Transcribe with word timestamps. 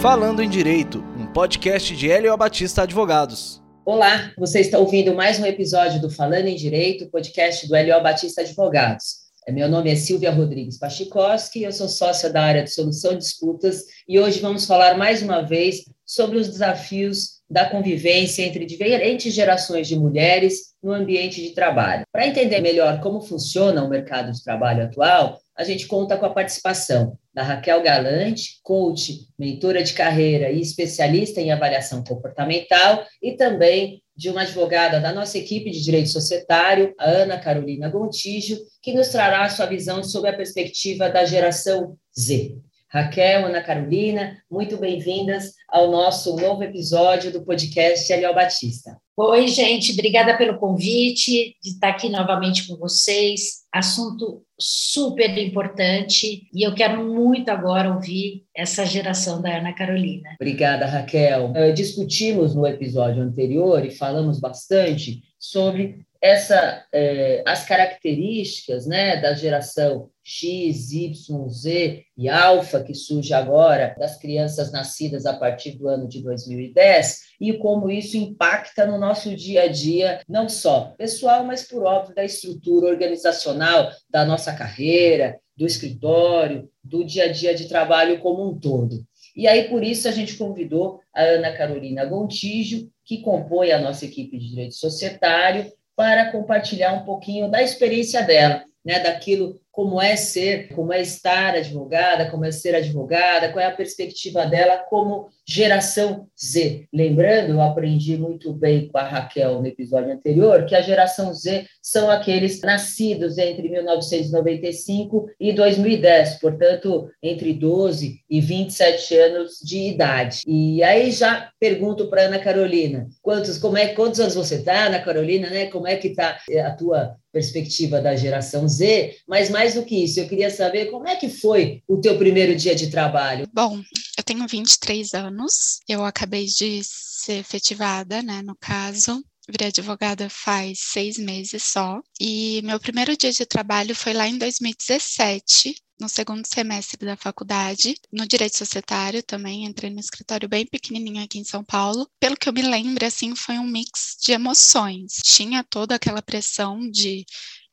Falando 0.00 0.40
em 0.40 0.48
Direito, 0.48 1.04
um 1.18 1.26
podcast 1.26 1.96
de 1.96 2.10
Hélio 2.10 2.36
Batista 2.36 2.82
Advogados. 2.82 3.60
Olá, 3.84 4.32
você 4.38 4.60
está 4.60 4.78
ouvindo 4.78 5.14
mais 5.14 5.40
um 5.40 5.44
episódio 5.44 6.00
do 6.00 6.08
Falando 6.08 6.46
em 6.46 6.54
Direito, 6.54 7.10
podcast 7.10 7.66
do 7.66 7.74
Hélio 7.74 8.00
Batista 8.02 8.40
Advogados. 8.40 9.26
É, 9.46 9.52
meu 9.52 9.68
nome 9.68 9.90
é 9.90 9.94
Silvia 9.96 10.30
Rodrigues 10.30 10.78
Pachikowski, 10.78 11.62
eu 11.62 11.72
sou 11.72 11.88
sócia 11.88 12.30
da 12.30 12.42
área 12.42 12.64
de 12.64 12.70
solução 12.70 13.12
de 13.12 13.18
disputas 13.18 13.84
e 14.08 14.18
hoje 14.18 14.40
vamos 14.40 14.66
falar 14.66 14.96
mais 14.96 15.22
uma 15.22 15.42
vez 15.42 15.84
sobre 16.04 16.38
os 16.38 16.48
desafios 16.48 17.40
da 17.48 17.68
convivência 17.68 18.42
entre 18.42 18.64
diferentes 18.64 19.32
gerações 19.32 19.86
de 19.86 19.96
mulheres 19.96 20.74
no 20.86 20.92
ambiente 20.92 21.42
de 21.42 21.50
trabalho. 21.50 22.04
Para 22.12 22.28
entender 22.28 22.60
melhor 22.60 23.00
como 23.00 23.20
funciona 23.20 23.82
o 23.82 23.88
mercado 23.88 24.30
de 24.30 24.44
trabalho 24.44 24.84
atual, 24.84 25.40
a 25.56 25.64
gente 25.64 25.84
conta 25.88 26.16
com 26.16 26.24
a 26.24 26.32
participação 26.32 27.18
da 27.34 27.42
Raquel 27.42 27.82
Galante, 27.82 28.60
coach, 28.62 29.26
mentora 29.36 29.82
de 29.82 29.92
carreira 29.94 30.48
e 30.48 30.60
especialista 30.60 31.40
em 31.40 31.50
avaliação 31.50 32.04
comportamental, 32.04 33.04
e 33.20 33.32
também 33.32 34.00
de 34.16 34.30
uma 34.30 34.42
advogada 34.42 35.00
da 35.00 35.12
nossa 35.12 35.36
equipe 35.36 35.72
de 35.72 35.82
direito 35.82 36.08
societário, 36.08 36.94
a 37.00 37.10
Ana 37.10 37.36
Carolina 37.36 37.88
Gontijo, 37.88 38.56
que 38.80 38.92
nos 38.92 39.08
trará 39.08 39.48
sua 39.48 39.66
visão 39.66 40.04
sobre 40.04 40.30
a 40.30 40.36
perspectiva 40.36 41.10
da 41.10 41.24
geração 41.24 41.96
Z. 42.16 42.56
Raquel, 42.88 43.46
Ana 43.46 43.60
Carolina, 43.60 44.38
muito 44.48 44.76
bem-vindas 44.76 45.54
ao 45.68 45.90
nosso 45.90 46.36
novo 46.36 46.62
episódio 46.62 47.32
do 47.32 47.44
podcast 47.44 48.12
Eliel 48.12 48.32
Batista. 48.32 48.96
Oi, 49.16 49.48
gente, 49.48 49.92
obrigada 49.92 50.36
pelo 50.38 50.58
convite 50.58 51.56
de 51.60 51.70
estar 51.70 51.88
aqui 51.88 52.08
novamente 52.08 52.68
com 52.68 52.76
vocês. 52.76 53.64
Assunto 53.72 54.42
super 54.58 55.36
importante 55.36 56.46
e 56.54 56.62
eu 56.66 56.74
quero 56.74 57.04
muito 57.04 57.48
agora 57.48 57.92
ouvir 57.92 58.44
essa 58.54 58.86
geração 58.86 59.42
da 59.42 59.58
Ana 59.58 59.74
Carolina. 59.74 60.36
Obrigada, 60.40 60.86
Raquel. 60.86 61.50
Uh, 61.50 61.74
discutimos 61.74 62.54
no 62.54 62.66
episódio 62.66 63.20
anterior 63.20 63.84
e 63.84 63.90
falamos 63.90 64.38
bastante 64.38 65.22
sobre 65.40 66.05
essa, 66.20 66.84
eh, 66.92 67.42
as 67.46 67.64
características 67.64 68.86
né, 68.86 69.20
da 69.20 69.34
geração 69.34 70.10
X, 70.22 70.92
Y, 70.92 71.48
Z 71.48 72.04
e 72.16 72.28
alfa 72.28 72.82
que 72.82 72.94
surge 72.94 73.32
agora 73.32 73.94
das 73.98 74.18
crianças 74.18 74.72
nascidas 74.72 75.24
a 75.24 75.34
partir 75.34 75.72
do 75.72 75.88
ano 75.88 76.08
de 76.08 76.22
2010 76.22 77.26
e 77.40 77.52
como 77.54 77.90
isso 77.90 78.16
impacta 78.16 78.86
no 78.86 78.98
nosso 78.98 79.34
dia 79.36 79.62
a 79.62 79.68
dia, 79.68 80.20
não 80.28 80.48
só 80.48 80.94
pessoal, 80.98 81.44
mas 81.44 81.62
por 81.62 81.84
óbvio 81.84 82.14
da 82.14 82.24
estrutura 82.24 82.88
organizacional 82.88 83.90
da 84.10 84.24
nossa 84.24 84.52
carreira, 84.52 85.38
do 85.56 85.66
escritório, 85.66 86.68
do 86.82 87.04
dia 87.04 87.24
a 87.24 87.32
dia 87.32 87.54
de 87.54 87.68
trabalho 87.68 88.18
como 88.20 88.48
um 88.48 88.58
todo. 88.58 89.04
E 89.34 89.46
aí, 89.46 89.68
por 89.68 89.82
isso, 89.84 90.08
a 90.08 90.12
gente 90.12 90.36
convidou 90.36 91.00
a 91.14 91.22
Ana 91.22 91.52
Carolina 91.52 92.04
Gontijo, 92.04 92.90
que 93.04 93.20
compõe 93.20 93.70
a 93.70 93.78
nossa 93.78 94.06
equipe 94.06 94.38
de 94.38 94.48
direito 94.48 94.74
societário, 94.74 95.70
para 95.96 96.30
compartilhar 96.30 96.92
um 96.92 97.04
pouquinho 97.04 97.50
da 97.50 97.62
experiência 97.62 98.22
dela, 98.22 98.62
né, 98.84 99.00
daquilo 99.00 99.60
como 99.76 100.00
é 100.00 100.16
ser, 100.16 100.68
como 100.68 100.90
é 100.90 101.02
estar 101.02 101.54
advogada, 101.54 102.30
como 102.30 102.46
é 102.46 102.50
ser 102.50 102.74
advogada, 102.74 103.52
qual 103.52 103.62
é 103.62 103.68
a 103.68 103.76
perspectiva 103.76 104.46
dela 104.46 104.78
como 104.88 105.28
geração 105.46 106.26
Z. 106.34 106.88
Lembrando, 106.90 107.50
eu 107.50 107.60
aprendi 107.60 108.16
muito 108.16 108.54
bem 108.54 108.88
com 108.88 108.96
a 108.96 109.02
Raquel 109.02 109.60
no 109.60 109.66
episódio 109.66 110.10
anterior, 110.10 110.64
que 110.64 110.74
a 110.74 110.80
geração 110.80 111.30
Z 111.34 111.66
são 111.82 112.10
aqueles 112.10 112.62
nascidos 112.62 113.36
entre 113.36 113.68
1995 113.68 115.28
e 115.38 115.52
2010, 115.52 116.40
portanto, 116.40 117.10
entre 117.22 117.52
12 117.52 118.24
e 118.30 118.40
27 118.40 119.14
anos 119.18 119.58
de 119.62 119.90
idade. 119.90 120.40
E 120.46 120.82
aí 120.82 121.10
já 121.10 121.50
pergunto 121.60 122.08
para 122.08 122.22
Ana 122.22 122.38
Carolina, 122.38 123.08
quantos, 123.20 123.58
como 123.58 123.76
é, 123.76 123.88
quantos 123.88 124.20
anos 124.20 124.34
você 124.34 124.54
está, 124.54 124.86
Ana 124.86 125.00
Carolina, 125.00 125.50
né? 125.50 125.66
Como 125.66 125.86
é 125.86 125.96
que 125.96 126.08
está 126.08 126.38
a 126.64 126.70
tua 126.70 127.14
perspectiva 127.36 128.00
da 128.00 128.16
geração 128.16 128.66
Z, 128.66 129.18
mas 129.28 129.50
mais 129.50 129.74
do 129.74 129.84
que 129.84 130.04
isso, 130.04 130.18
eu 130.18 130.26
queria 130.26 130.48
saber 130.48 130.86
como 130.86 131.06
é 131.06 131.16
que 131.16 131.28
foi 131.28 131.82
o 131.86 132.00
teu 132.00 132.16
primeiro 132.16 132.56
dia 132.56 132.74
de 132.74 132.90
trabalho. 132.90 133.46
Bom, 133.52 133.82
eu 134.16 134.24
tenho 134.24 134.48
23 134.48 135.12
anos, 135.12 135.80
eu 135.86 136.02
acabei 136.02 136.46
de 136.46 136.80
ser 136.82 137.40
efetivada, 137.40 138.22
né, 138.22 138.40
no 138.42 138.56
caso, 138.58 139.22
virei 139.46 139.68
advogada 139.68 140.30
faz 140.30 140.78
seis 140.80 141.18
meses 141.18 141.62
só. 141.62 142.00
E 142.18 142.62
meu 142.64 142.80
primeiro 142.80 143.14
dia 143.14 143.30
de 143.30 143.44
trabalho 143.44 143.94
foi 143.94 144.14
lá 144.14 144.26
em 144.26 144.38
2017, 144.38 145.74
no 146.00 146.08
segundo 146.08 146.46
semestre 146.46 147.04
da 147.04 147.16
faculdade, 147.16 147.94
no 148.12 148.26
direito 148.26 148.58
societário 148.58 149.22
também, 149.22 149.64
entrei 149.64 149.90
no 149.90 150.00
escritório 150.00 150.48
bem 150.48 150.66
pequenininho 150.66 151.22
aqui 151.24 151.38
em 151.38 151.44
São 151.44 151.64
Paulo. 151.64 152.08
Pelo 152.20 152.36
que 152.36 152.48
eu 152.48 152.52
me 152.52 152.62
lembro, 152.62 153.04
assim, 153.06 153.34
foi 153.34 153.58
um 153.58 153.66
mix 153.66 154.16
de 154.20 154.32
emoções. 154.32 155.14
Tinha 155.24 155.64
toda 155.64 155.94
aquela 155.94 156.22
pressão 156.22 156.78
de 156.90 157.24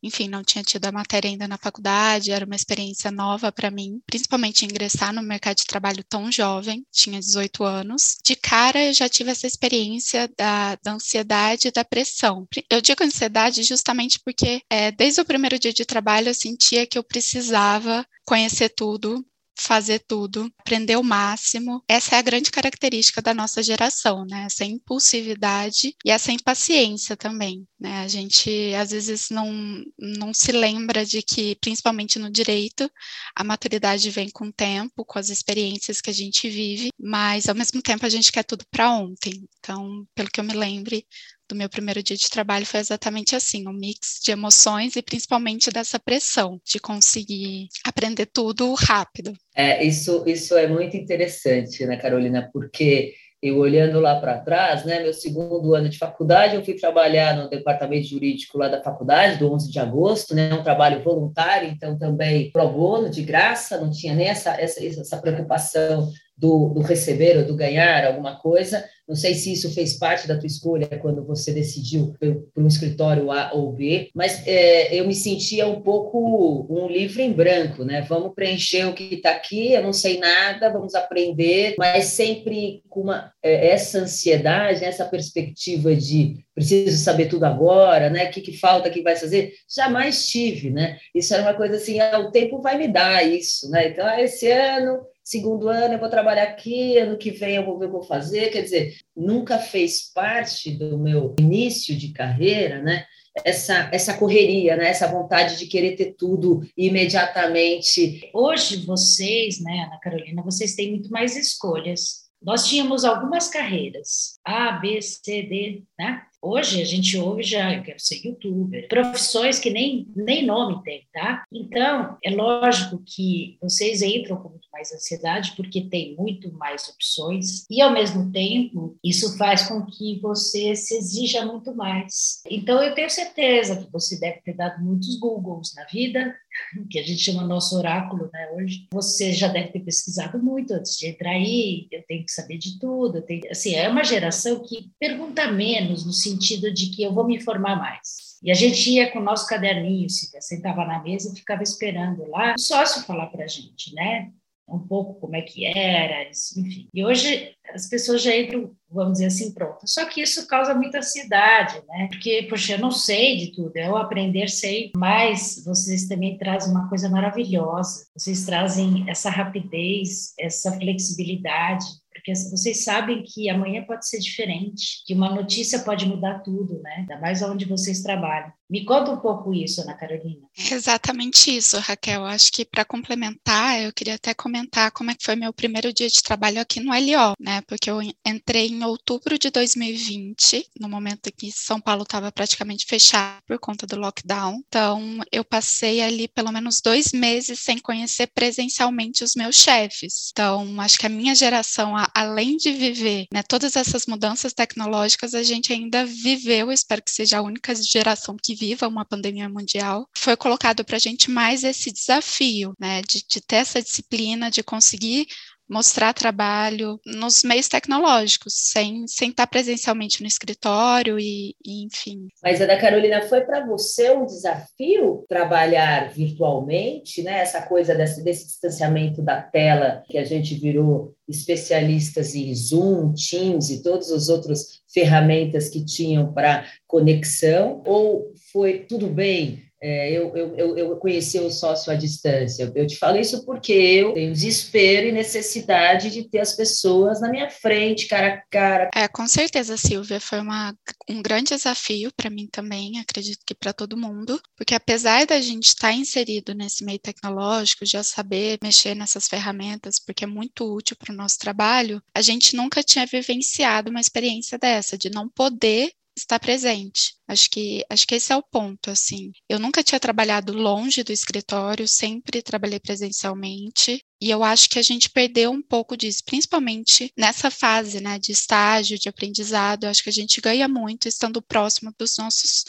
enfim, 0.03 0.27
não 0.27 0.43
tinha 0.43 0.63
tido 0.63 0.85
a 0.85 0.91
matéria 0.91 1.29
ainda 1.29 1.47
na 1.47 1.57
faculdade, 1.57 2.31
era 2.31 2.45
uma 2.45 2.55
experiência 2.55 3.09
nova 3.09 3.51
para 3.51 3.71
mim, 3.71 4.01
principalmente 4.05 4.65
ingressar 4.65 5.13
no 5.13 5.23
mercado 5.23 5.57
de 5.57 5.65
trabalho 5.65 6.03
tão 6.03 6.31
jovem, 6.31 6.85
tinha 6.91 7.19
18 7.19 7.63
anos. 7.63 8.17
De 8.23 8.35
cara, 8.35 8.83
eu 8.83 8.93
já 8.93 9.07
tive 9.07 9.31
essa 9.31 9.47
experiência 9.47 10.29
da, 10.37 10.75
da 10.83 10.93
ansiedade 10.93 11.69
e 11.69 11.71
da 11.71 11.85
pressão. 11.85 12.47
Eu 12.69 12.81
digo 12.81 13.03
ansiedade 13.03 13.63
justamente 13.63 14.19
porque, 14.23 14.61
é, 14.69 14.91
desde 14.91 15.21
o 15.21 15.25
primeiro 15.25 15.57
dia 15.57 15.73
de 15.73 15.85
trabalho, 15.85 16.29
eu 16.29 16.33
sentia 16.33 16.85
que 16.85 16.97
eu 16.97 17.03
precisava 17.03 18.05
conhecer 18.25 18.69
tudo, 18.69 19.25
fazer 19.57 19.99
tudo, 20.07 20.51
aprender 20.59 20.97
o 20.97 21.03
máximo. 21.03 21.83
Essa 21.87 22.15
é 22.15 22.19
a 22.19 22.21
grande 22.21 22.51
característica 22.51 23.21
da 23.21 23.33
nossa 23.33 23.61
geração, 23.61 24.25
né? 24.25 24.45
Essa 24.45 24.65
impulsividade 24.65 25.95
e 26.03 26.11
essa 26.11 26.31
impaciência 26.31 27.15
também, 27.15 27.67
né? 27.79 28.03
A 28.03 28.07
gente 28.07 28.73
às 28.75 28.91
vezes 28.91 29.29
não, 29.29 29.51
não 29.97 30.33
se 30.33 30.51
lembra 30.51 31.05
de 31.05 31.21
que, 31.21 31.55
principalmente 31.55 32.19
no 32.19 32.31
direito, 32.31 32.89
a 33.35 33.43
maturidade 33.43 34.09
vem 34.09 34.29
com 34.29 34.47
o 34.47 34.53
tempo, 34.53 35.05
com 35.05 35.19
as 35.19 35.29
experiências 35.29 36.01
que 36.01 36.09
a 36.09 36.13
gente 36.13 36.49
vive, 36.49 36.89
mas 36.99 37.47
ao 37.47 37.55
mesmo 37.55 37.81
tempo 37.81 38.05
a 38.05 38.09
gente 38.09 38.31
quer 38.31 38.43
tudo 38.43 38.65
para 38.71 38.91
ontem. 38.91 39.47
Então, 39.59 40.05
pelo 40.15 40.29
que 40.29 40.39
eu 40.39 40.43
me 40.43 40.53
lembre, 40.53 41.05
do 41.49 41.55
meu 41.55 41.69
primeiro 41.69 42.01
dia 42.01 42.15
de 42.15 42.29
trabalho 42.29 42.65
foi 42.65 42.79
exatamente 42.79 43.35
assim, 43.35 43.67
um 43.67 43.73
mix 43.73 44.19
de 44.23 44.31
emoções 44.31 44.95
e 44.95 45.01
principalmente 45.01 45.69
dessa 45.71 45.99
pressão 45.99 46.59
de 46.65 46.79
conseguir 46.79 47.67
aprender 47.85 48.25
tudo 48.27 48.73
rápido. 48.73 49.33
É, 49.55 49.83
isso, 49.83 50.23
isso 50.25 50.55
é 50.57 50.67
muito 50.67 50.95
interessante, 50.97 51.85
né, 51.85 51.97
Carolina, 51.97 52.49
porque 52.51 53.13
eu 53.43 53.57
olhando 53.57 53.99
lá 53.99 54.21
para 54.21 54.39
trás, 54.39 54.85
né, 54.85 55.01
meu 55.01 55.13
segundo 55.13 55.75
ano 55.75 55.89
de 55.89 55.97
faculdade, 55.97 56.55
eu 56.55 56.63
fui 56.63 56.75
trabalhar 56.75 57.35
no 57.35 57.49
departamento 57.49 58.07
jurídico 58.07 58.57
lá 58.57 58.69
da 58.69 58.81
faculdade, 58.81 59.37
do 59.37 59.51
11 59.51 59.69
de 59.69 59.79
agosto, 59.79 60.33
né, 60.33 60.53
um 60.53 60.63
trabalho 60.63 61.03
voluntário, 61.03 61.67
então 61.67 61.97
também 61.97 62.49
pro 62.51 62.69
bono, 62.69 63.09
de 63.09 63.21
graça, 63.21 63.81
não 63.81 63.91
tinha 63.91 64.15
nem 64.15 64.29
essa, 64.29 64.51
essa, 64.51 64.81
essa 64.85 65.17
preocupação 65.17 66.09
do, 66.37 66.69
do 66.69 66.79
receber 66.79 67.37
ou 67.37 67.45
do 67.45 67.53
ganhar 67.53 68.05
alguma 68.05 68.39
coisa, 68.39 68.85
não 69.13 69.15
sei 69.15 69.35
se 69.35 69.53
isso 69.53 69.71
fez 69.71 69.93
parte 69.93 70.27
da 70.27 70.35
tua 70.35 70.47
escolha 70.47 70.87
quando 70.99 71.23
você 71.23 71.53
decidiu 71.53 72.15
para 72.19 72.63
um 72.63 72.67
escritório 72.67 73.31
A 73.31 73.53
ou 73.53 73.71
B, 73.71 74.09
mas 74.11 74.41
é, 74.47 74.99
eu 74.99 75.05
me 75.05 75.13
sentia 75.13 75.67
um 75.67 75.81
pouco 75.81 76.65
um 76.67 76.87
livro 76.87 77.21
em 77.21 77.31
branco, 77.31 77.85
né? 77.85 78.01
Vamos 78.09 78.33
preencher 78.33 78.87
o 78.87 78.93
que 78.93 79.13
está 79.13 79.29
aqui, 79.29 79.73
eu 79.73 79.83
não 79.83 79.93
sei 79.93 80.17
nada, 80.17 80.73
vamos 80.73 80.95
aprender, 80.95 81.75
mas 81.77 82.05
sempre 82.05 82.81
com 82.89 83.01
uma, 83.01 83.31
é, 83.43 83.67
essa 83.67 83.99
ansiedade, 83.99 84.83
essa 84.83 85.05
perspectiva 85.05 85.95
de 85.95 86.43
preciso 86.55 86.97
saber 86.97 87.27
tudo 87.27 87.43
agora, 87.43 88.09
né? 88.09 88.25
O 88.25 88.31
que, 88.31 88.41
que 88.41 88.57
falta, 88.57 88.89
o 88.89 88.91
que 88.91 89.03
vai 89.03 89.15
fazer? 89.15 89.53
Jamais 89.69 90.27
tive, 90.27 90.71
né? 90.71 90.97
Isso 91.13 91.35
era 91.35 91.43
uma 91.43 91.53
coisa 91.53 91.75
assim, 91.75 91.99
ah, 91.99 92.17
o 92.17 92.31
tempo 92.31 92.63
vai 92.63 92.79
me 92.79 92.87
dar 92.87 93.21
isso, 93.21 93.69
né? 93.69 93.89
Então, 93.89 94.07
ah, 94.07 94.19
esse 94.19 94.49
ano 94.49 95.01
segundo 95.23 95.69
ano 95.69 95.93
eu 95.93 95.99
vou 95.99 96.09
trabalhar 96.09 96.43
aqui, 96.43 96.97
ano 96.97 97.17
que 97.17 97.31
vem 97.31 97.55
eu 97.55 97.65
vou 97.65 97.79
ver 97.79 97.85
o 97.85 97.87
que 97.89 97.93
vou 97.93 98.03
fazer. 98.03 98.49
Quer 98.51 98.63
dizer, 98.63 98.97
nunca 99.15 99.57
fez 99.57 100.11
parte 100.13 100.71
do 100.71 100.97
meu 100.97 101.35
início 101.39 101.95
de 101.95 102.11
carreira, 102.11 102.81
né? 102.81 103.05
Essa, 103.43 103.89
essa 103.91 104.15
correria, 104.15 104.75
né? 104.75 104.89
essa 104.89 105.07
vontade 105.07 105.57
de 105.57 105.65
querer 105.65 105.95
ter 105.95 106.13
tudo 106.13 106.61
imediatamente. 106.77 108.29
Hoje, 108.31 108.85
vocês, 108.85 109.59
né, 109.59 109.85
Ana 109.87 109.99
Carolina, 109.99 110.43
vocês 110.43 110.75
têm 110.75 110.91
muito 110.91 111.09
mais 111.09 111.35
escolhas. 111.35 112.23
Nós 112.39 112.67
tínhamos 112.67 113.03
algumas 113.03 113.47
carreiras, 113.47 114.37
A, 114.45 114.73
B, 114.73 115.01
C, 115.01 115.41
D, 115.41 115.83
né? 115.97 116.21
Hoje 116.45 116.81
a 116.81 116.85
gente 116.85 117.17
ouve 117.17 117.41
já, 117.41 117.73
eu 117.73 117.83
quero 117.83 118.01
ser 118.01 118.17
youtuber, 118.17 118.89
profissões 118.89 119.59
que 119.59 119.69
nem, 119.69 120.05
nem 120.13 120.45
nome 120.45 120.83
tem, 120.83 121.07
tá? 121.13 121.45
Então, 121.49 122.17
é 122.21 122.31
lógico 122.31 123.01
que 123.05 123.57
vocês 123.61 124.01
entram 124.01 124.35
com 124.35 124.49
muito 124.49 124.67
mais 124.69 124.91
ansiedade, 124.91 125.53
porque 125.55 125.87
tem 125.87 126.17
muito 126.17 126.51
mais 126.51 126.89
opções, 126.89 127.63
e 127.69 127.81
ao 127.81 127.93
mesmo 127.93 128.29
tempo, 128.29 128.97
isso 129.01 129.37
faz 129.37 129.69
com 129.69 129.85
que 129.85 130.19
você 130.19 130.75
se 130.75 130.97
exija 130.97 131.45
muito 131.45 131.73
mais. 131.73 132.41
Então, 132.51 132.83
eu 132.83 132.93
tenho 132.93 133.09
certeza 133.09 133.77
que 133.77 133.89
você 133.89 134.19
deve 134.19 134.41
ter 134.41 134.53
dado 134.53 134.83
muitos 134.83 135.17
Googles 135.17 135.73
na 135.77 135.85
vida, 135.85 136.35
que 136.91 136.99
a 136.99 137.03
gente 137.03 137.21
chama 137.21 137.47
nosso 137.47 137.77
oráculo, 137.77 138.29
né, 138.33 138.51
hoje. 138.53 138.85
Você 138.91 139.31
já 139.31 139.47
deve 139.47 139.69
ter 139.69 139.79
pesquisado 139.79 140.43
muito 140.43 140.73
antes 140.73 140.97
de 140.97 141.07
entrar 141.07 141.31
aí, 141.31 141.87
eu 141.89 142.03
tenho 142.05 142.25
que 142.25 142.31
saber 142.33 142.57
de 142.57 142.77
tudo. 142.79 143.21
Tenho... 143.21 143.49
Assim, 143.49 143.75
é 143.75 143.87
uma 143.87 144.03
geração 144.03 144.59
que 144.59 144.91
pergunta 144.99 145.49
menos, 145.49 146.05
no 146.05 146.11
sentido 146.11 146.32
de 146.37 146.91
que 146.91 147.03
eu 147.03 147.13
vou 147.13 147.25
me 147.25 147.35
informar 147.35 147.77
mais. 147.77 148.37
E 148.43 148.51
a 148.51 148.53
gente 148.53 148.89
ia 148.89 149.11
com 149.11 149.19
o 149.19 149.23
nosso 149.23 149.47
caderninho, 149.47 150.09
se 150.09 150.29
sentava 150.41 150.85
na 150.85 151.01
mesa 151.01 151.31
e 151.31 151.37
ficava 151.37 151.63
esperando 151.63 152.29
lá 152.29 152.53
o 152.57 152.59
sócio 152.59 153.03
falar 153.03 153.27
para 153.27 153.45
a 153.45 153.47
gente, 153.47 153.93
né? 153.93 154.31
um 154.67 154.79
pouco 154.79 155.19
como 155.19 155.35
é 155.35 155.41
que 155.41 155.65
era, 155.65 156.29
enfim. 156.29 156.87
E 156.93 157.03
hoje 157.03 157.53
as 157.73 157.87
pessoas 157.87 158.21
já 158.21 158.35
entram, 158.35 158.71
vamos 158.89 159.13
dizer 159.13 159.25
assim, 159.27 159.53
prontas. 159.53 159.93
Só 159.93 160.05
que 160.05 160.21
isso 160.21 160.47
causa 160.47 160.73
muita 160.73 160.99
ansiedade, 160.99 161.81
né? 161.87 162.07
Porque, 162.09 162.47
poxa, 162.49 162.73
eu 162.73 162.79
não 162.79 162.91
sei 162.91 163.37
de 163.37 163.51
tudo, 163.51 163.75
eu 163.75 163.97
aprender 163.97 164.47
sei, 164.47 164.91
mas 164.95 165.63
vocês 165.65 166.07
também 166.07 166.37
trazem 166.37 166.71
uma 166.71 166.89
coisa 166.89 167.09
maravilhosa. 167.09 168.07
Vocês 168.15 168.45
trazem 168.45 169.09
essa 169.09 169.29
rapidez, 169.29 170.33
essa 170.39 170.71
flexibilidade, 170.71 171.85
porque 172.23 172.33
vocês 172.49 172.85
sabem 172.85 173.21
que 173.21 173.49
amanhã 173.49 173.83
pode 173.83 174.07
ser 174.07 174.17
diferente, 174.19 175.03
que 175.05 175.13
uma 175.13 175.29
notícia 175.29 175.79
pode 175.79 176.05
mudar 176.05 176.39
tudo, 176.39 176.81
né? 176.81 176.95
Ainda 176.99 177.19
mais 177.19 177.41
onde 177.41 177.65
vocês 177.65 178.01
trabalham. 178.01 178.49
Me 178.69 178.85
conta 178.85 179.11
um 179.11 179.19
pouco 179.19 179.53
isso, 179.53 179.81
Ana 179.81 179.93
Carolina. 179.93 180.47
Exatamente 180.57 181.55
isso, 181.55 181.77
Raquel. 181.77 182.25
Acho 182.25 182.51
que 182.51 182.65
para 182.65 182.85
complementar, 182.85 183.81
eu 183.81 183.91
queria 183.93 184.15
até 184.15 184.33
comentar 184.33 184.91
como 184.91 185.11
é 185.11 185.15
que 185.15 185.23
foi 185.23 185.35
meu 185.35 185.53
primeiro 185.53 185.93
dia 185.93 186.07
de 186.07 186.23
trabalho 186.23 186.61
aqui 186.61 186.79
no 186.79 186.91
LO, 186.91 187.33
né? 187.39 187.61
Porque 187.67 187.89
eu 187.89 187.99
entrei 188.25 188.67
em 188.67 188.83
outubro 188.83 189.37
de 189.37 189.49
2020, 189.49 190.69
no 190.79 190.89
momento 190.89 191.31
que 191.31 191.51
São 191.51 191.79
Paulo 191.79 192.03
estava 192.03 192.31
praticamente 192.31 192.85
fechado 192.87 193.41
por 193.47 193.59
conta 193.59 193.85
do 193.85 193.99
lockdown. 193.99 194.61
Então, 194.67 195.19
eu 195.31 195.43
passei 195.43 196.01
ali 196.01 196.27
pelo 196.27 196.51
menos 196.51 196.81
dois 196.83 197.11
meses 197.11 197.59
sem 197.59 197.77
conhecer 197.77 198.27
presencialmente 198.33 199.23
os 199.23 199.35
meus 199.35 199.55
chefes. 199.55 200.29
Então, 200.31 200.79
acho 200.81 200.97
que 200.97 201.05
a 201.05 201.09
minha 201.09 201.35
geração, 201.35 201.93
além 202.15 202.57
de 202.57 202.71
viver 202.71 203.25
né, 203.31 203.43
todas 203.43 203.75
essas 203.75 204.05
mudanças 204.05 204.53
tecnológicas, 204.53 205.33
a 205.33 205.43
gente 205.43 205.71
ainda 205.71 206.05
viveu, 206.05 206.71
espero 206.71 207.03
que 207.03 207.11
seja 207.11 207.37
a 207.37 207.41
única 207.41 207.73
geração 207.75 208.35
que 208.41 208.55
viva 208.63 208.87
uma 208.87 209.03
pandemia 209.03 209.49
mundial, 209.49 210.07
foi 210.15 210.37
colocado 210.37 210.85
para 210.85 210.95
a 210.95 210.99
gente 210.99 211.29
mais 211.29 211.65
esse 211.65 211.91
desafio, 211.91 212.73
né, 212.79 213.01
de, 213.01 213.21
de 213.27 213.41
ter 213.41 213.57
essa 213.57 213.81
disciplina, 213.81 214.49
de 214.49 214.63
conseguir 214.63 215.27
mostrar 215.69 216.13
trabalho 216.13 216.99
nos 217.05 217.43
meios 217.43 217.67
tecnológicos, 217.67 218.53
sem, 218.53 219.07
sem 219.07 219.29
estar 219.29 219.47
presencialmente 219.47 220.21
no 220.21 220.27
escritório 220.27 221.17
e, 221.19 221.55
e 221.65 221.85
enfim. 221.85 222.27
Mas, 222.43 222.61
Ana 222.61 222.77
Carolina, 222.77 223.21
foi 223.23 223.41
para 223.41 223.65
você 223.65 224.11
um 224.11 224.25
desafio 224.25 225.25
trabalhar 225.27 226.11
virtualmente, 226.13 227.23
né? 227.23 227.39
Essa 227.39 227.61
coisa 227.61 227.95
desse, 227.95 228.23
desse 228.23 228.45
distanciamento 228.45 229.21
da 229.21 229.41
tela 229.41 230.03
que 230.07 230.17
a 230.17 230.23
gente 230.23 230.55
virou 230.55 231.15
especialistas 231.27 232.35
em 232.35 232.53
Zoom, 232.53 233.13
Teams 233.13 233.69
e 233.69 233.81
todas 233.81 234.11
as 234.11 234.27
outras 234.29 234.83
ferramentas 234.93 235.69
que 235.69 235.83
tinham 235.83 236.31
para 236.33 236.65
conexão, 236.85 237.81
ou 237.85 238.32
foi 238.53 238.85
tudo 238.87 239.07
bem? 239.07 239.63
É, 239.85 240.09
eu, 240.13 240.33
eu, 240.37 240.77
eu 240.77 240.95
conheci 240.95 241.37
o 241.37 241.51
sócio 241.51 241.91
à 241.91 241.95
distância. 241.95 242.71
Eu 242.73 242.87
te 242.87 242.95
falo 242.95 243.19
isso 243.19 243.43
porque 243.45 243.73
eu 243.73 244.13
tenho 244.13 244.31
desespero 244.31 245.09
e 245.09 245.11
necessidade 245.11 246.09
de 246.09 246.23
ter 246.23 246.39
as 246.39 246.53
pessoas 246.53 247.19
na 247.19 247.29
minha 247.29 247.49
frente, 247.49 248.07
cara 248.07 248.35
a 248.35 248.37
cara. 248.49 248.89
É, 248.95 249.09
com 249.09 249.27
certeza, 249.27 249.75
Silvia, 249.75 250.21
foi 250.21 250.39
uma, 250.39 250.73
um 251.09 251.21
grande 251.21 251.49
desafio 251.49 252.13
para 252.15 252.29
mim 252.29 252.47
também, 252.49 252.97
acredito 252.97 253.43
que 253.45 253.53
para 253.53 253.73
todo 253.73 253.97
mundo, 253.97 254.41
porque 254.55 254.73
apesar 254.73 255.25
da 255.25 255.41
gente 255.41 255.67
estar 255.67 255.89
tá 255.89 255.93
inserido 255.93 256.53
nesse 256.53 256.85
meio 256.85 256.99
tecnológico, 256.99 257.85
já 257.85 258.01
saber 258.03 258.59
mexer 258.63 258.95
nessas 258.95 259.27
ferramentas, 259.27 259.99
porque 259.99 260.23
é 260.23 260.27
muito 260.27 260.63
útil 260.73 260.95
para 260.97 261.13
o 261.13 261.17
nosso 261.17 261.37
trabalho, 261.37 262.01
a 262.15 262.21
gente 262.21 262.55
nunca 262.55 262.81
tinha 262.81 263.05
vivenciado 263.05 263.89
uma 263.89 263.99
experiência 263.99 264.57
dessa, 264.57 264.97
de 264.97 265.09
não 265.09 265.27
poder 265.27 265.91
estar 266.15 266.39
presente. 266.39 267.15
Acho 267.27 267.49
que, 267.49 267.83
acho 267.89 268.05
que 268.05 268.15
esse 268.15 268.31
é 268.31 268.35
o 268.35 268.43
ponto, 268.43 268.89
assim. 268.91 269.31
Eu 269.49 269.59
nunca 269.59 269.83
tinha 269.83 269.99
trabalhado 269.99 270.53
longe 270.53 271.03
do 271.03 271.11
escritório, 271.11 271.87
sempre 271.87 272.41
trabalhei 272.41 272.79
presencialmente, 272.79 274.03
e 274.21 274.29
eu 274.29 274.43
acho 274.43 274.69
que 274.69 274.79
a 274.79 274.83
gente 274.83 275.09
perdeu 275.09 275.51
um 275.51 275.61
pouco 275.61 275.97
disso, 275.97 276.23
principalmente 276.25 277.11
nessa 277.17 277.51
fase, 277.51 277.99
né, 277.99 278.17
de 278.19 278.31
estágio, 278.31 278.97
de 278.97 279.09
aprendizado. 279.09 279.83
Eu 279.83 279.89
acho 279.89 280.03
que 280.03 280.09
a 280.09 280.13
gente 280.13 280.39
ganha 280.39 280.67
muito 280.67 281.07
estando 281.07 281.41
próximo 281.41 281.93
dos 281.97 282.15
nossos 282.17 282.63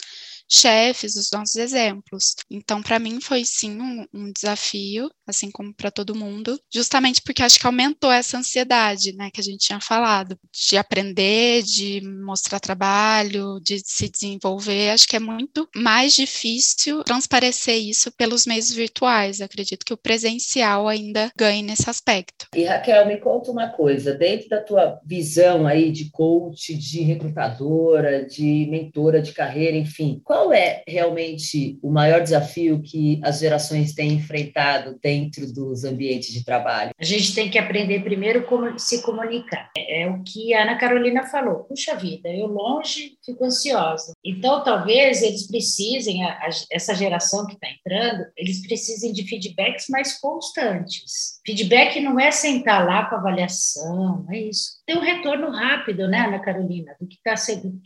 chefes, 0.49 1.15
os 1.15 1.29
nossos 1.31 1.55
exemplos. 1.55 2.35
Então, 2.49 2.81
para 2.81 2.99
mim, 2.99 3.19
foi 3.21 3.43
sim 3.45 3.79
um, 3.79 4.05
um 4.13 4.31
desafio, 4.31 5.09
assim 5.27 5.49
como 5.51 5.73
para 5.73 5.91
todo 5.91 6.15
mundo, 6.15 6.59
justamente 6.73 7.21
porque 7.21 7.41
acho 7.43 7.59
que 7.59 7.67
aumentou 7.67 8.11
essa 8.11 8.37
ansiedade, 8.37 9.13
né, 9.13 9.29
que 9.31 9.41
a 9.41 9.43
gente 9.43 9.65
tinha 9.65 9.79
falado, 9.79 10.37
de 10.51 10.77
aprender, 10.77 11.63
de 11.63 12.01
mostrar 12.01 12.59
trabalho, 12.59 13.59
de 13.61 13.81
se 13.85 14.09
desenvolver. 14.09 14.91
Acho 14.91 15.07
que 15.07 15.15
é 15.15 15.19
muito 15.19 15.67
mais 15.75 16.13
difícil 16.13 17.03
transparecer 17.03 17.77
isso 17.77 18.11
pelos 18.11 18.45
meios 18.45 18.71
virtuais. 18.71 19.41
Acredito 19.41 19.85
que 19.85 19.93
o 19.93 19.97
presencial 19.97 20.87
ainda 20.87 21.31
ganhe 21.37 21.63
nesse 21.63 21.89
aspecto. 21.89 22.34
E 22.53 22.63
Raquel, 22.63 23.07
me 23.07 23.17
conta 23.17 23.51
uma 23.51 23.69
coisa, 23.69 24.13
dentro 24.13 24.49
da 24.49 24.61
tua 24.61 24.99
visão 25.05 25.67
aí 25.67 25.91
de 25.91 26.09
coach, 26.11 26.75
de 26.75 27.01
recrutadora, 27.01 28.25
de 28.25 28.67
mentora 28.69 29.21
de 29.21 29.33
carreira, 29.33 29.75
enfim, 29.77 30.21
qual 30.23 30.45
qual 30.45 30.53
é 30.53 30.83
realmente 30.87 31.79
o 31.81 31.89
maior 31.89 32.21
desafio 32.21 32.79
que 32.81 33.19
as 33.23 33.39
gerações 33.39 33.93
têm 33.93 34.13
enfrentado 34.13 34.99
dentro 35.01 35.51
dos 35.51 35.83
ambientes 35.83 36.31
de 36.31 36.43
trabalho? 36.43 36.91
A 36.99 37.03
gente 37.03 37.33
tem 37.33 37.49
que 37.49 37.57
aprender 37.57 38.03
primeiro 38.03 38.45
como 38.45 38.77
se 38.77 39.01
comunicar. 39.01 39.71
É, 39.75 40.03
é 40.03 40.09
o 40.09 40.21
que 40.21 40.53
a 40.53 40.61
Ana 40.61 40.77
Carolina 40.77 41.23
falou. 41.23 41.63
Puxa 41.63 41.95
vida, 41.95 42.29
eu 42.29 42.45
longe 42.45 43.17
fico 43.25 43.43
ansiosa. 43.43 44.13
Então, 44.23 44.63
talvez 44.63 45.23
eles 45.23 45.47
precisem, 45.47 46.23
a, 46.23 46.33
a, 46.33 46.49
essa 46.71 46.93
geração 46.93 47.47
que 47.47 47.53
está 47.53 47.67
entrando, 47.69 48.25
eles 48.37 48.61
precisem 48.67 49.11
de 49.11 49.27
feedbacks 49.27 49.87
mais 49.89 50.19
constantes. 50.19 51.34
Feedback 51.45 51.99
não 51.99 52.19
é 52.19 52.31
sentar 52.31 52.85
lá 52.85 53.05
com 53.05 53.15
avaliação, 53.15 54.25
é 54.31 54.39
isso. 54.39 54.81
Ter 54.85 54.97
um 54.97 55.01
retorno 55.01 55.51
rápido, 55.51 56.07
né, 56.07 56.25
Ana 56.25 56.39
Carolina, 56.39 56.95
do 56.99 57.07
que 57.07 57.17
está 57.23 57.35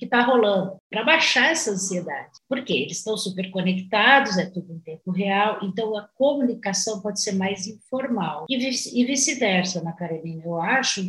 tá 0.09 0.21
rolando, 0.23 0.77
para 0.89 1.03
baixar 1.03 1.51
essa 1.51 1.71
ansiedade. 1.71 2.29
Porque 2.47 2.71
eles 2.71 2.97
estão 2.97 3.17
super 3.17 3.51
conectados, 3.51 4.37
é 4.37 4.45
tudo 4.45 4.73
em 4.73 4.79
tempo 4.79 5.11
real, 5.11 5.59
então 5.61 5.97
a 5.97 6.07
comunicação 6.15 7.01
pode 7.01 7.21
ser 7.21 7.33
mais 7.33 7.67
informal. 7.67 8.45
E, 8.49 8.57
vice-versa, 9.05 9.79
Ana 9.79 9.91
Carolina, 9.91 10.41
eu 10.45 10.61
acho 10.61 11.01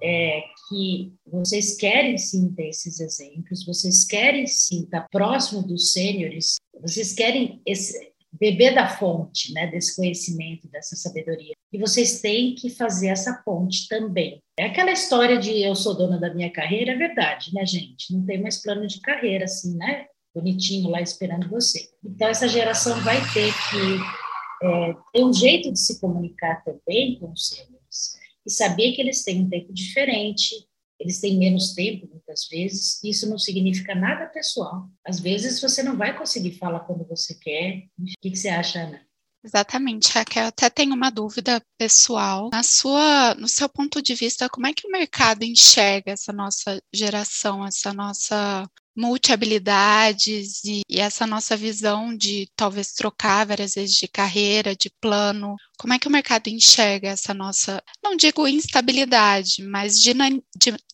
é, 0.00 0.42
que 0.68 1.12
vocês 1.26 1.76
querem 1.76 2.16
sim 2.16 2.52
ter 2.52 2.68
esses 2.68 3.00
exemplos, 3.00 3.64
vocês 3.64 4.04
querem 4.04 4.46
sim 4.46 4.84
estar 4.84 5.06
próximo 5.10 5.62
dos 5.62 5.92
sêniores, 5.92 6.56
vocês 6.80 7.12
querem 7.12 7.60
esse, 7.66 8.07
beber 8.32 8.74
da 8.74 8.88
fonte, 8.88 9.52
né, 9.52 9.66
desse 9.66 9.96
conhecimento, 9.96 10.68
dessa 10.68 10.96
sabedoria. 10.96 11.54
E 11.72 11.78
vocês 11.78 12.20
têm 12.20 12.54
que 12.54 12.70
fazer 12.70 13.08
essa 13.08 13.42
ponte 13.44 13.88
também. 13.88 14.42
É 14.58 14.66
aquela 14.66 14.92
história 14.92 15.38
de 15.38 15.62
eu 15.62 15.74
sou 15.74 15.96
dona 15.96 16.18
da 16.18 16.32
minha 16.34 16.50
carreira, 16.50 16.92
é 16.92 16.96
verdade, 16.96 17.52
né, 17.54 17.64
gente? 17.64 18.12
Não 18.12 18.24
tem 18.24 18.40
mais 18.40 18.62
plano 18.62 18.86
de 18.86 19.00
carreira, 19.00 19.44
assim, 19.44 19.76
né? 19.76 20.06
bonitinho 20.34 20.90
lá 20.90 21.00
esperando 21.00 21.48
você. 21.48 21.88
Então, 22.04 22.28
essa 22.28 22.48
geração 22.48 23.00
vai 23.02 23.16
ter 23.32 23.52
que 23.52 24.66
é, 24.66 24.94
ter 25.12 25.24
um 25.24 25.32
jeito 25.32 25.72
de 25.72 25.78
se 25.78 26.00
comunicar 26.00 26.62
também 26.64 27.18
com 27.18 27.32
os 27.32 27.48
sêniores 27.48 28.18
e 28.46 28.50
saber 28.50 28.92
que 28.92 29.00
eles 29.00 29.24
têm 29.24 29.42
um 29.42 29.48
tempo 29.48 29.72
diferente, 29.72 30.54
eles 30.98 31.20
têm 31.20 31.38
menos 31.38 31.74
tempo, 31.74 32.08
muitas 32.10 32.48
vezes, 32.50 33.02
isso 33.04 33.28
não 33.28 33.38
significa 33.38 33.94
nada 33.94 34.26
pessoal. 34.26 34.88
Às 35.06 35.20
vezes, 35.20 35.60
você 35.60 35.82
não 35.82 35.96
vai 35.96 36.16
conseguir 36.16 36.52
falar 36.52 36.80
quando 36.80 37.06
você 37.06 37.34
quer. 37.34 37.84
O 37.98 38.04
que, 38.20 38.34
você 38.34 38.48
acha, 38.48 38.80
Ana? 38.80 39.00
Exatamente, 39.44 40.10
Raquel. 40.12 40.46
Até 40.46 40.68
tenho 40.68 40.94
uma 40.94 41.10
dúvida 41.10 41.62
pessoal. 41.78 42.50
Na 42.52 42.64
sua, 42.64 43.34
no 43.36 43.46
seu 43.46 43.68
ponto 43.68 44.02
de 44.02 44.14
vista, 44.14 44.48
como 44.48 44.66
é 44.66 44.72
que 44.72 44.86
o 44.86 44.90
mercado 44.90 45.44
enxerga 45.44 46.12
essa 46.12 46.32
nossa 46.32 46.82
geração, 46.92 47.64
essa 47.64 47.92
nossa 47.92 48.68
multi-habilidades 48.98 50.64
e, 50.64 50.82
e, 50.88 50.98
essa 50.98 51.24
nossa 51.24 51.56
visão 51.56 52.16
de 52.16 52.50
talvez 52.56 52.92
trocar 52.92 53.46
várias 53.46 53.74
vezes 53.74 53.94
de 53.94 54.08
carreira, 54.08 54.74
de 54.74 54.90
plano. 55.00 55.54
Como 55.78 55.92
é 55.92 55.98
que 55.98 56.08
o 56.08 56.10
mercado 56.10 56.48
enxerga 56.48 57.08
essa 57.08 57.32
nossa, 57.32 57.82
não 58.02 58.16
digo 58.16 58.48
instabilidade, 58.48 59.62
mas 59.62 59.94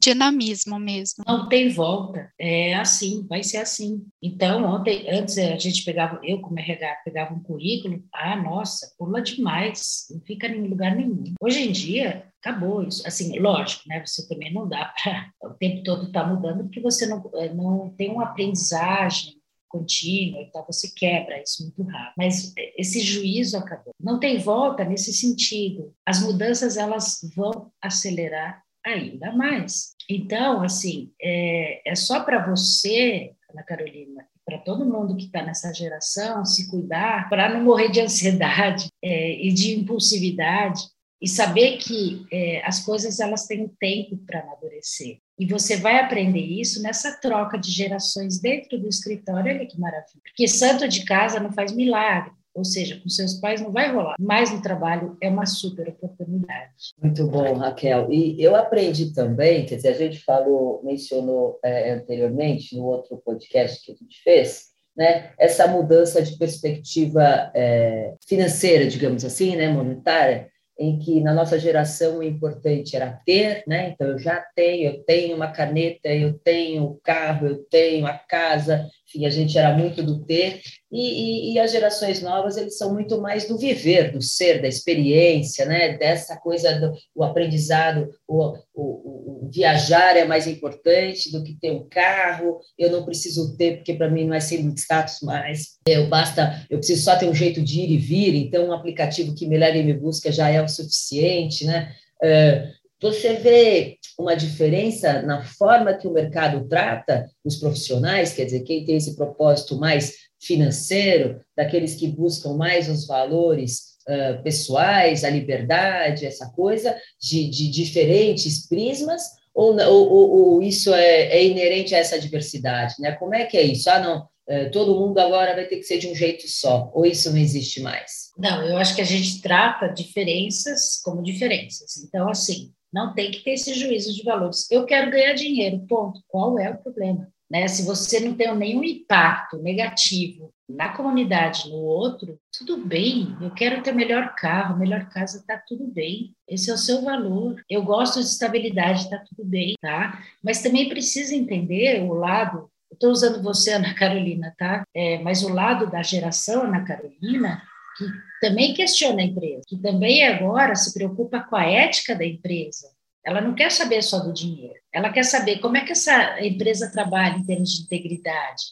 dinamismo 0.01 0.79
mesmo? 0.79 1.25
Não 1.27 1.49
tem 1.49 1.71
volta, 1.71 2.31
é 2.39 2.75
assim, 2.75 3.27
vai 3.29 3.43
ser 3.43 3.59
assim. 3.59 4.05
Então, 4.23 4.65
ontem, 4.65 5.07
antes 5.11 5.39
a 5.39 5.57
gente 5.57 5.85
pegava, 5.85 6.21
eu 6.23 6.41
como 6.41 6.59
RH, 6.59 6.97
pegava 7.05 7.35
um 7.35 7.43
currículo, 7.43 8.03
ah, 8.13 8.37
nossa, 8.37 8.93
pula 8.99 9.23
demais, 9.23 10.07
não 10.11 10.21
fica 10.21 10.47
em 10.47 10.69
lugar 10.69 10.95
nenhum. 10.95 11.25
Hoje 11.41 11.63
em 11.63 11.73
dia, 11.73 12.27
acabou 12.45 12.83
isso. 12.83 13.07
Assim, 13.07 13.39
lógico, 13.39 13.83
né? 13.87 14.05
Você 14.05 14.29
também 14.29 14.53
não 14.53 14.69
dá 14.69 14.93
para 15.41 15.51
o 15.51 15.55
tempo 15.55 15.83
todo 15.83 16.07
estar 16.07 16.25
tá 16.25 16.29
mudando, 16.29 16.65
porque 16.65 16.81
você 16.81 17.07
não, 17.07 17.31
eh, 17.35 17.55
não 17.55 17.95
tem 17.97 18.11
uma 18.11 18.25
aprendizagem 18.25 19.35
contínua 19.75 20.41
e 20.41 20.51
tal, 20.53 20.65
você 20.65 20.89
quebra 20.95 21.43
isso 21.43 21.65
muito 21.65 21.83
rápido. 21.83 22.15
Mas 22.17 22.53
esse 22.79 23.01
juízo 23.01 23.57
acabou. 23.57 23.93
Não 24.01 24.21
tem 24.21 24.39
volta 24.39 24.85
nesse 24.85 25.13
sentido. 25.13 25.93
As 26.07 26.21
mudanças 26.21 26.77
elas 26.77 27.19
vão 27.35 27.73
acelerar 27.83 28.63
ainda 28.87 29.33
mais. 29.33 29.95
Então, 30.09 30.63
assim, 30.63 31.11
é, 31.21 31.91
é 31.91 31.95
só 31.95 32.23
para 32.23 32.47
você, 32.47 33.33
Ana 33.51 33.63
Carolina, 33.63 34.25
para 34.45 34.59
todo 34.59 34.85
mundo 34.85 35.17
que 35.17 35.25
está 35.25 35.43
nessa 35.43 35.73
geração 35.73 36.45
se 36.45 36.71
cuidar 36.71 37.29
para 37.31 37.49
não 37.49 37.65
morrer 37.65 37.91
de 37.91 38.01
ansiedade 38.01 38.89
é, 39.03 39.43
e 39.43 39.53
de 39.53 39.75
impulsividade 39.75 40.83
e 41.21 41.27
saber 41.27 41.79
que 41.79 42.27
é, 42.31 42.63
as 42.67 42.85
coisas 42.85 43.19
elas 43.19 43.47
têm 43.47 43.67
tempo 43.81 44.19
para 44.27 44.41
amadurecer. 44.41 45.19
E 45.39 45.47
você 45.47 45.77
vai 45.77 45.99
aprender 45.99 46.41
isso 46.41 46.81
nessa 46.83 47.19
troca 47.21 47.59
de 47.59 47.71
gerações 47.71 48.41
dentro 48.41 48.79
do 48.79 48.89
escritório. 48.89 49.53
Olha 49.53 49.67
que 49.67 49.79
maravilha. 49.79 50.21
Porque 50.23 50.47
santo 50.47 50.87
de 50.89 51.05
casa 51.05 51.41
não 51.41 51.53
faz 51.53 51.73
milagre. 51.73 52.33
Ou 52.55 52.65
seja, 52.65 53.01
com 53.01 53.09
seus 53.09 53.35
pais 53.35 53.61
não 53.61 53.73
vai 53.73 53.93
rolar. 53.93 54.15
Mas 54.19 54.53
no 54.53 54.63
trabalho 54.63 55.17
é 55.21 55.29
uma 55.29 55.45
super 55.45 55.89
oportunidade. 55.89 56.71
Muito 57.03 57.27
bom, 57.27 57.55
Raquel. 57.55 58.13
E 58.13 58.41
eu 58.41 58.55
aprendi 58.55 59.13
também, 59.13 59.67
quer 59.67 59.75
dizer, 59.75 59.89
a 59.89 59.99
gente 59.99 60.21
falou, 60.21 60.81
mencionou 60.85 61.59
é, 61.65 61.91
anteriormente 61.91 62.77
no 62.77 62.85
outro 62.85 63.21
podcast 63.25 63.85
que 63.85 63.91
a 63.91 63.95
gente 63.97 64.23
fez, 64.23 64.75
né, 64.97 65.33
essa 65.37 65.67
mudança 65.67 66.23
de 66.23 66.39
perspectiva 66.39 67.51
é, 67.53 68.15
financeira, 68.29 68.87
digamos 68.87 69.25
assim, 69.25 69.57
né, 69.57 69.69
monetária, 69.69 70.49
em 70.79 70.99
que 70.99 71.21
na 71.21 71.33
nossa 71.33 71.59
geração 71.59 72.19
o 72.19 72.23
importante 72.23 72.97
era 72.97 73.21
ter, 73.25 73.63
né? 73.67 73.91
Então 73.91 74.09
eu 74.09 74.19
já 74.19 74.45
tenho, 74.55 74.91
eu 74.91 75.05
tenho 75.05 75.37
uma 75.37 75.51
caneta, 75.51 76.09
eu 76.09 76.39
tenho 76.39 76.85
o 76.85 77.01
carro, 77.03 77.47
eu 77.47 77.65
tenho 77.65 78.07
a 78.07 78.15
casa, 78.15 78.87
enfim, 79.15 79.27
a 79.27 79.31
gente 79.31 79.57
era 79.57 79.77
muito 79.77 80.03
do 80.03 80.25
ter, 80.25 80.61
e, 80.91 81.01
e, 81.01 81.53
e, 81.53 81.59
as 81.59 81.73
gerações 81.73 82.23
novas, 82.23 82.57
eles 82.57 82.77
são 82.77 82.93
muito 82.93 83.21
mais 83.21 83.49
do 83.49 83.59
viver, 83.59 84.13
do 84.13 84.23
ser, 84.23 84.63
da 84.63 84.69
experiência, 84.69 85.65
né? 85.65 85.97
dessa 85.97 86.37
coisa 86.37 86.79
do 86.79 86.93
o 87.15 87.25
aprendizado, 87.25 88.11
o, 88.29 88.57
o, 88.73 89.45
o, 89.45 89.51
viajar 89.53 90.17
é 90.17 90.25
mais 90.25 90.47
importante 90.47 91.33
do 91.33 91.43
que 91.43 91.59
ter 91.61 91.73
um 91.73 91.89
carro, 91.89 92.61
eu 92.79 92.91
não 92.91 93.05
preciso 93.05 93.57
ter, 93.57 93.77
porque 93.77 93.95
para 93.95 94.09
mim 94.09 94.25
não 94.25 94.35
é 94.35 94.39
de 94.39 94.81
status 94.81 95.21
mais, 95.23 95.79
eu 95.87 96.07
basta, 96.09 96.65
eu 96.71 96.79
preciso 96.79 97.03
só 97.03 97.17
ter 97.17 97.29
um 97.29 97.35
jeito 97.35 97.61
de 97.63 97.81
ir 97.81 97.91
e 97.91 97.99
vir, 97.99 98.35
então 98.35 98.69
um 98.69 98.73
aplicativo 98.73 99.35
que 99.35 99.47
me 99.47 99.57
leva 99.57 99.79
e 99.79 99.83
me 99.83 99.95
busca 99.95 100.31
já 100.31 100.49
é 100.49 100.63
o 100.63 100.69
suficiente, 100.69 101.65
né? 101.65 101.93
Uh, 102.23 102.84
você 103.05 103.35
vê 103.35 103.99
uma 104.19 104.35
diferença 104.35 105.21
na 105.21 105.45
forma 105.45 105.93
que 105.93 106.09
o 106.09 106.13
mercado 106.13 106.67
trata 106.67 107.31
os 107.45 107.57
profissionais, 107.57 108.33
quer 108.33 108.47
dizer, 108.47 108.61
quem 108.61 108.83
tem 108.83 108.97
esse 108.97 109.15
propósito 109.15 109.77
mais 109.77 110.15
financeiro, 110.41 111.39
daqueles 111.55 111.95
que 111.97 112.09
buscam 112.09 112.55
mais 112.55 112.89
os 112.89 113.07
valores 113.07 113.99
uh, 114.09 114.43
pessoais, 114.43 115.23
a 115.23 115.29
liberdade, 115.29 116.25
essa 116.25 116.49
coisa, 116.53 116.97
de, 117.21 117.47
de 117.51 117.71
diferentes 117.71 118.67
prismas, 118.67 119.23
ou, 119.55 119.79
ou, 119.79 120.31
ou 120.31 120.63
isso 120.63 120.93
é, 120.95 121.27
é, 121.27 121.45
inerente 121.45 121.95
a 121.95 121.99
essa 121.99 122.19
diversidade? 122.19 122.95
Né? 123.01 123.13
Como 123.13 123.35
é 123.35 123.45
que 123.45 123.59
é 123.59 123.63
isso? 123.63 123.91
Ah, 123.91 124.01
não, 124.01 124.27
todo 124.73 124.99
mundo 124.99 125.19
agora 125.19 125.55
vai 125.55 125.67
ter 125.67 125.77
que 125.77 125.85
ser 125.85 125.99
de 125.99 126.09
um 126.09 126.15
jeito 126.15 126.49
só, 126.49 126.91
ou 126.95 127.05
isso 127.05 127.31
não 127.31 127.39
existe 127.39 127.81
mais? 127.81 128.31
Não, 128.37 128.67
eu 128.67 128.77
acho 128.79 128.95
que 128.95 129.01
a 129.01 129.07
gente 129.07 129.41
trata 129.41 129.93
diferenças 129.93 131.01
como 131.05 131.23
diferenças. 131.23 131.99
Então, 131.99 132.29
assim, 132.29 132.73
não 132.95 133.13
tem 133.13 133.33
que 133.33 133.41
ter 133.41 133.55
esse 133.55 133.75
juízo 133.75 134.15
de 134.15 134.23
valores. 134.23 134.71
Eu 134.71 134.87
quero 134.87 135.11
ganhar 135.11 135.35
dinheiro, 135.35 135.85
ponto. 135.89 136.21
Qual 136.29 136.57
é 136.61 136.71
o 136.71 136.79
problema? 136.79 137.29
Né? 137.51 137.67
Se 137.67 137.85
você 137.85 138.21
não 138.21 138.35
tem 138.35 138.55
nenhum 138.57 138.85
impacto 138.85 139.59
negativo 139.59 140.55
na 140.69 140.91
comunidade, 140.91 141.69
no 141.69 141.77
outro, 141.77 142.39
tudo 142.57 142.77
bem. 142.77 143.37
Eu 143.41 143.51
quero 143.51 143.83
ter 143.83 143.93
melhor 143.93 144.37
carro, 144.37 144.79
melhor 144.79 145.09
casa, 145.09 145.45
tá 145.45 145.61
tudo 145.67 145.89
bem. 145.89 146.37
Esse 146.49 146.71
é 146.71 146.75
o 146.75 146.79
seu 146.79 147.03
valor. 147.03 147.61
Eu 147.69 147.83
gosto 147.83 148.21
de 148.21 148.27
estabilidade, 148.27 149.11
tá 149.11 149.23
tudo 149.29 149.45
bem, 149.45 149.75
tá? 149.81 150.23
Mas 150.43 150.63
também 150.63 150.89
precisa 150.89 151.35
entender 151.35 152.01
o 152.05 152.15
lado. 152.15 152.71
Estou 152.93 153.11
usando 153.11 153.43
você, 153.43 153.73
Ana 153.73 153.93
Carolina, 153.93 154.55
tá? 154.57 154.85
É, 154.95 155.19
mas 155.19 155.43
o 155.43 155.53
lado 155.53 155.91
da 155.91 156.01
geração, 156.01 156.63
Ana 156.63 156.85
Carolina, 156.85 157.61
que 157.97 158.05
também 158.41 158.75
questiona 158.75 159.23
a 159.23 159.25
empresa, 159.25 159.63
que 159.67 159.77
também 159.77 160.27
agora 160.27 160.75
se 160.75 160.93
preocupa 160.93 161.41
com 161.41 161.57
a 161.57 161.65
ética 161.65 162.15
da 162.15 162.25
empresa. 162.25 162.89
Ela 163.25 163.41
não 163.41 163.55
quer 163.55 163.71
saber 163.71 164.03
só 164.03 164.19
do 164.19 164.33
dinheiro, 164.33 164.79
ela 164.93 165.11
quer 165.11 165.25
saber 165.25 165.59
como 165.59 165.77
é 165.77 165.85
que 165.85 165.93
essa 165.93 166.45
empresa 166.45 166.91
trabalha 166.93 167.37
em 167.37 167.45
termos 167.45 167.71
de 167.71 167.83
integridade, 167.85 168.63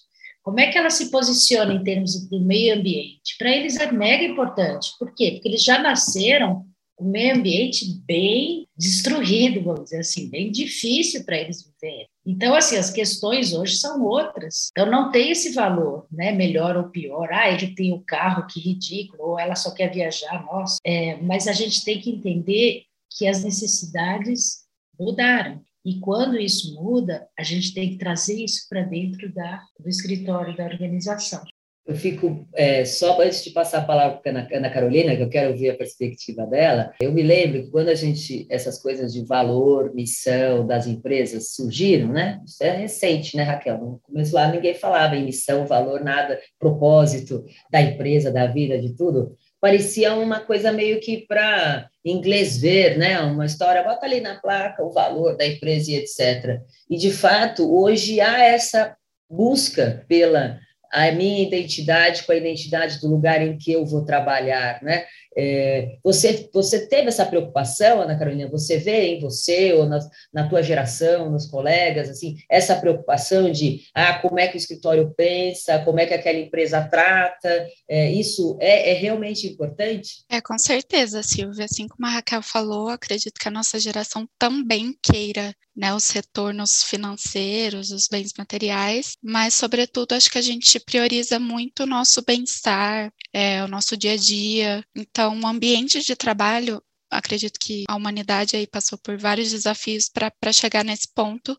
como 0.42 0.60
é 0.60 0.70
que 0.70 0.76
ela 0.76 0.90
se 0.90 1.10
posiciona 1.10 1.72
em 1.72 1.82
termos 1.82 2.28
do 2.28 2.40
meio 2.40 2.74
ambiente. 2.74 3.36
Para 3.38 3.50
eles 3.50 3.76
é 3.76 3.90
mega 3.90 4.24
importante. 4.24 4.90
Por 4.98 5.14
quê? 5.14 5.32
Porque 5.32 5.48
eles 5.48 5.62
já 5.62 5.78
nasceram 5.78 6.66
o 6.98 7.04
meio 7.04 7.36
ambiente 7.36 7.84
bem 8.04 8.66
destruído, 8.76 9.62
vamos 9.62 9.84
dizer 9.84 10.00
assim, 10.00 10.28
bem 10.28 10.50
difícil 10.50 11.24
para 11.24 11.38
eles 11.38 11.64
viverem. 11.64 12.08
Então, 12.24 12.54
assim, 12.54 12.76
as 12.76 12.90
questões 12.90 13.52
hoje 13.52 13.76
são 13.76 14.02
outras. 14.02 14.68
Então, 14.70 14.90
não 14.90 15.10
tem 15.10 15.30
esse 15.32 15.52
valor, 15.52 16.06
né? 16.10 16.30
Melhor 16.32 16.76
ou 16.76 16.84
pior. 16.84 17.28
Ah, 17.32 17.50
ele 17.50 17.74
tem 17.74 17.92
o 17.92 18.00
carro, 18.00 18.46
que 18.46 18.60
ridículo. 18.60 19.30
Ou 19.30 19.38
ela 19.38 19.56
só 19.56 19.72
quer 19.72 19.92
viajar, 19.92 20.44
nossa. 20.44 20.78
É, 20.84 21.16
mas 21.20 21.48
a 21.48 21.52
gente 21.52 21.84
tem 21.84 22.00
que 22.00 22.10
entender 22.10 22.84
que 23.10 23.26
as 23.26 23.42
necessidades 23.42 24.62
mudaram. 24.98 25.60
E 25.84 25.98
quando 25.98 26.38
isso 26.38 26.74
muda, 26.74 27.28
a 27.36 27.42
gente 27.42 27.74
tem 27.74 27.90
que 27.90 27.98
trazer 27.98 28.42
isso 28.42 28.68
para 28.68 28.82
dentro 28.82 29.32
da, 29.34 29.60
do 29.80 29.88
escritório 29.88 30.56
da 30.56 30.64
organização. 30.64 31.42
Eu 31.84 31.96
fico, 31.96 32.46
é, 32.54 32.84
só 32.84 33.20
antes 33.20 33.42
de 33.42 33.50
passar 33.50 33.78
a 33.78 33.84
palavra 33.84 34.18
para 34.18 34.40
a 34.40 34.56
Ana 34.56 34.70
Carolina, 34.70 35.16
que 35.16 35.22
eu 35.22 35.28
quero 35.28 35.50
ouvir 35.50 35.70
a 35.70 35.76
perspectiva 35.76 36.46
dela, 36.46 36.92
eu 37.00 37.10
me 37.10 37.24
lembro 37.24 37.64
que 37.64 37.70
quando 37.70 37.88
a 37.88 37.94
gente, 37.94 38.46
essas 38.48 38.80
coisas 38.80 39.12
de 39.12 39.24
valor, 39.24 39.92
missão 39.92 40.64
das 40.64 40.86
empresas 40.86 41.54
surgiram, 41.54 42.08
né? 42.08 42.40
Isso 42.46 42.62
é 42.62 42.70
recente, 42.70 43.36
né, 43.36 43.42
Raquel? 43.42 43.78
No 43.78 44.00
começo 44.04 44.32
lá 44.32 44.50
ninguém 44.52 44.74
falava 44.74 45.16
em 45.16 45.24
missão, 45.24 45.66
valor, 45.66 46.04
nada, 46.04 46.38
propósito 46.56 47.44
da 47.68 47.82
empresa, 47.82 48.30
da 48.30 48.46
vida, 48.46 48.78
de 48.78 48.94
tudo. 48.94 49.36
Parecia 49.60 50.14
uma 50.14 50.38
coisa 50.38 50.70
meio 50.70 51.00
que 51.00 51.26
para 51.26 51.88
inglês 52.04 52.58
ver, 52.58 52.96
né? 52.96 53.20
Uma 53.20 53.46
história, 53.46 53.82
bota 53.82 54.06
ali 54.06 54.20
na 54.20 54.40
placa 54.40 54.84
o 54.84 54.92
valor 54.92 55.36
da 55.36 55.46
empresa 55.46 55.90
e 55.90 55.96
etc. 55.96 56.60
E, 56.88 56.96
de 56.96 57.10
fato, 57.10 57.74
hoje 57.74 58.20
há 58.20 58.44
essa 58.44 58.96
busca 59.28 60.04
pela 60.06 60.60
a 60.92 61.10
minha 61.10 61.42
identidade 61.42 62.22
com 62.24 62.32
a 62.32 62.36
identidade 62.36 63.00
do 63.00 63.08
lugar 63.08 63.40
em 63.40 63.56
que 63.56 63.72
eu 63.72 63.86
vou 63.86 64.04
trabalhar, 64.04 64.82
né? 64.82 65.06
É, 65.34 65.96
você, 66.04 66.50
você 66.52 66.86
teve 66.86 67.08
essa 67.08 67.24
preocupação, 67.24 68.02
Ana 68.02 68.18
Carolina? 68.18 68.50
Você 68.50 68.76
vê 68.76 69.14
em 69.14 69.20
você 69.20 69.72
ou 69.72 69.86
na, 69.86 69.98
na 70.32 70.48
tua 70.48 70.62
geração, 70.62 71.30
nos 71.30 71.46
colegas, 71.46 72.10
assim, 72.10 72.36
essa 72.50 72.76
preocupação 72.76 73.50
de 73.50 73.80
ah, 73.94 74.18
como 74.18 74.38
é 74.38 74.48
que 74.48 74.56
o 74.56 74.58
escritório 74.58 75.12
pensa, 75.16 75.78
como 75.80 75.98
é 75.98 76.04
que 76.04 76.12
aquela 76.12 76.38
empresa 76.38 76.86
trata? 76.86 77.66
É, 77.88 78.10
isso 78.10 78.58
é, 78.60 78.90
é 78.90 78.92
realmente 78.92 79.46
importante? 79.46 80.24
É, 80.30 80.40
com 80.42 80.58
certeza, 80.58 81.22
Silvia. 81.22 81.64
Assim 81.64 81.88
como 81.88 82.06
a 82.06 82.10
Raquel 82.10 82.42
falou, 82.42 82.88
acredito 82.88 83.40
que 83.40 83.48
a 83.48 83.52
nossa 83.52 83.80
geração 83.80 84.28
também 84.38 84.94
queira 85.02 85.54
né, 85.74 85.94
os 85.94 86.10
retornos 86.10 86.82
financeiros, 86.84 87.90
os 87.90 88.06
bens 88.08 88.32
materiais, 88.36 89.16
mas, 89.22 89.54
sobretudo, 89.54 90.12
acho 90.12 90.30
que 90.30 90.38
a 90.38 90.42
gente 90.42 90.78
prioriza 90.80 91.38
muito 91.38 91.84
o 91.84 91.86
nosso 91.86 92.22
bem-estar, 92.22 93.12
é, 93.32 93.64
o 93.64 93.68
nosso 93.68 93.96
dia 93.96 94.12
a 94.12 94.16
dia. 94.16 94.84
Então, 94.94 95.38
o 95.40 95.46
ambiente 95.46 96.00
de 96.00 96.14
trabalho, 96.14 96.82
acredito 97.10 97.58
que 97.58 97.84
a 97.88 97.96
humanidade 97.96 98.56
aí 98.56 98.66
passou 98.66 98.98
por 98.98 99.16
vários 99.18 99.50
desafios 99.50 100.08
para 100.08 100.52
chegar 100.52 100.84
nesse 100.84 101.08
ponto 101.14 101.56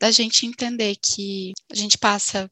da 0.00 0.10
gente 0.10 0.46
entender 0.46 0.96
que 0.96 1.52
a 1.70 1.76
gente 1.76 1.98
passa, 1.98 2.50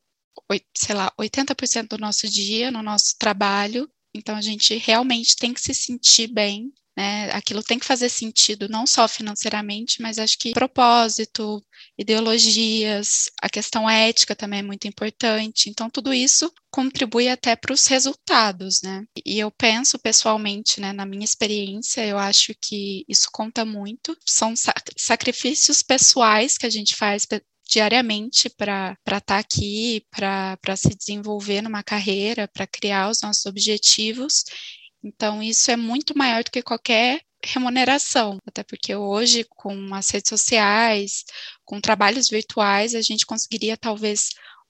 sei 0.76 0.94
lá, 0.94 1.12
80% 1.18 1.88
do 1.88 1.98
nosso 1.98 2.28
dia 2.28 2.70
no 2.70 2.82
nosso 2.82 3.16
trabalho, 3.18 3.90
então 4.14 4.36
a 4.36 4.40
gente 4.40 4.76
realmente 4.76 5.36
tem 5.36 5.54
que 5.54 5.60
se 5.60 5.74
sentir 5.74 6.28
bem 6.28 6.72
né? 7.00 7.30
Aquilo 7.32 7.62
tem 7.62 7.78
que 7.78 7.86
fazer 7.86 8.10
sentido, 8.10 8.68
não 8.68 8.86
só 8.86 9.08
financeiramente, 9.08 10.02
mas 10.02 10.18
acho 10.18 10.38
que 10.38 10.52
propósito, 10.52 11.64
ideologias, 11.98 13.30
a 13.40 13.48
questão 13.48 13.88
ética 13.88 14.36
também 14.36 14.58
é 14.58 14.62
muito 14.62 14.86
importante. 14.86 15.70
Então, 15.70 15.88
tudo 15.88 16.12
isso 16.12 16.52
contribui 16.70 17.26
até 17.28 17.56
para 17.56 17.72
os 17.72 17.86
resultados, 17.86 18.82
né? 18.82 19.04
E 19.24 19.38
eu 19.38 19.50
penso 19.50 19.98
pessoalmente, 19.98 20.78
né, 20.78 20.92
na 20.92 21.06
minha 21.06 21.24
experiência, 21.24 22.06
eu 22.06 22.18
acho 22.18 22.54
que 22.60 23.02
isso 23.08 23.30
conta 23.32 23.64
muito. 23.64 24.14
São 24.26 24.52
sacrifícios 24.94 25.80
pessoais 25.80 26.58
que 26.58 26.66
a 26.66 26.70
gente 26.70 26.94
faz 26.94 27.26
diariamente 27.66 28.50
para 28.50 28.94
estar 29.06 29.20
tá 29.20 29.38
aqui, 29.38 30.04
para 30.10 30.76
se 30.76 30.94
desenvolver 30.94 31.62
numa 31.62 31.82
carreira, 31.82 32.46
para 32.46 32.66
criar 32.66 33.08
os 33.08 33.22
nossos 33.22 33.46
objetivos. 33.46 34.44
Então, 35.02 35.42
isso 35.42 35.70
é 35.70 35.76
muito 35.76 36.16
maior 36.16 36.44
do 36.44 36.50
que 36.50 36.62
qualquer 36.62 37.20
remuneração, 37.42 38.36
até 38.46 38.62
porque 38.62 38.94
hoje, 38.94 39.44
com 39.44 39.94
as 39.94 40.10
redes 40.10 40.28
sociais, 40.28 41.24
com 41.64 41.80
trabalhos 41.80 42.28
virtuais, 42.28 42.94
a 42.94 43.00
gente 43.00 43.24
conseguiria 43.24 43.76
talvez 43.76 44.28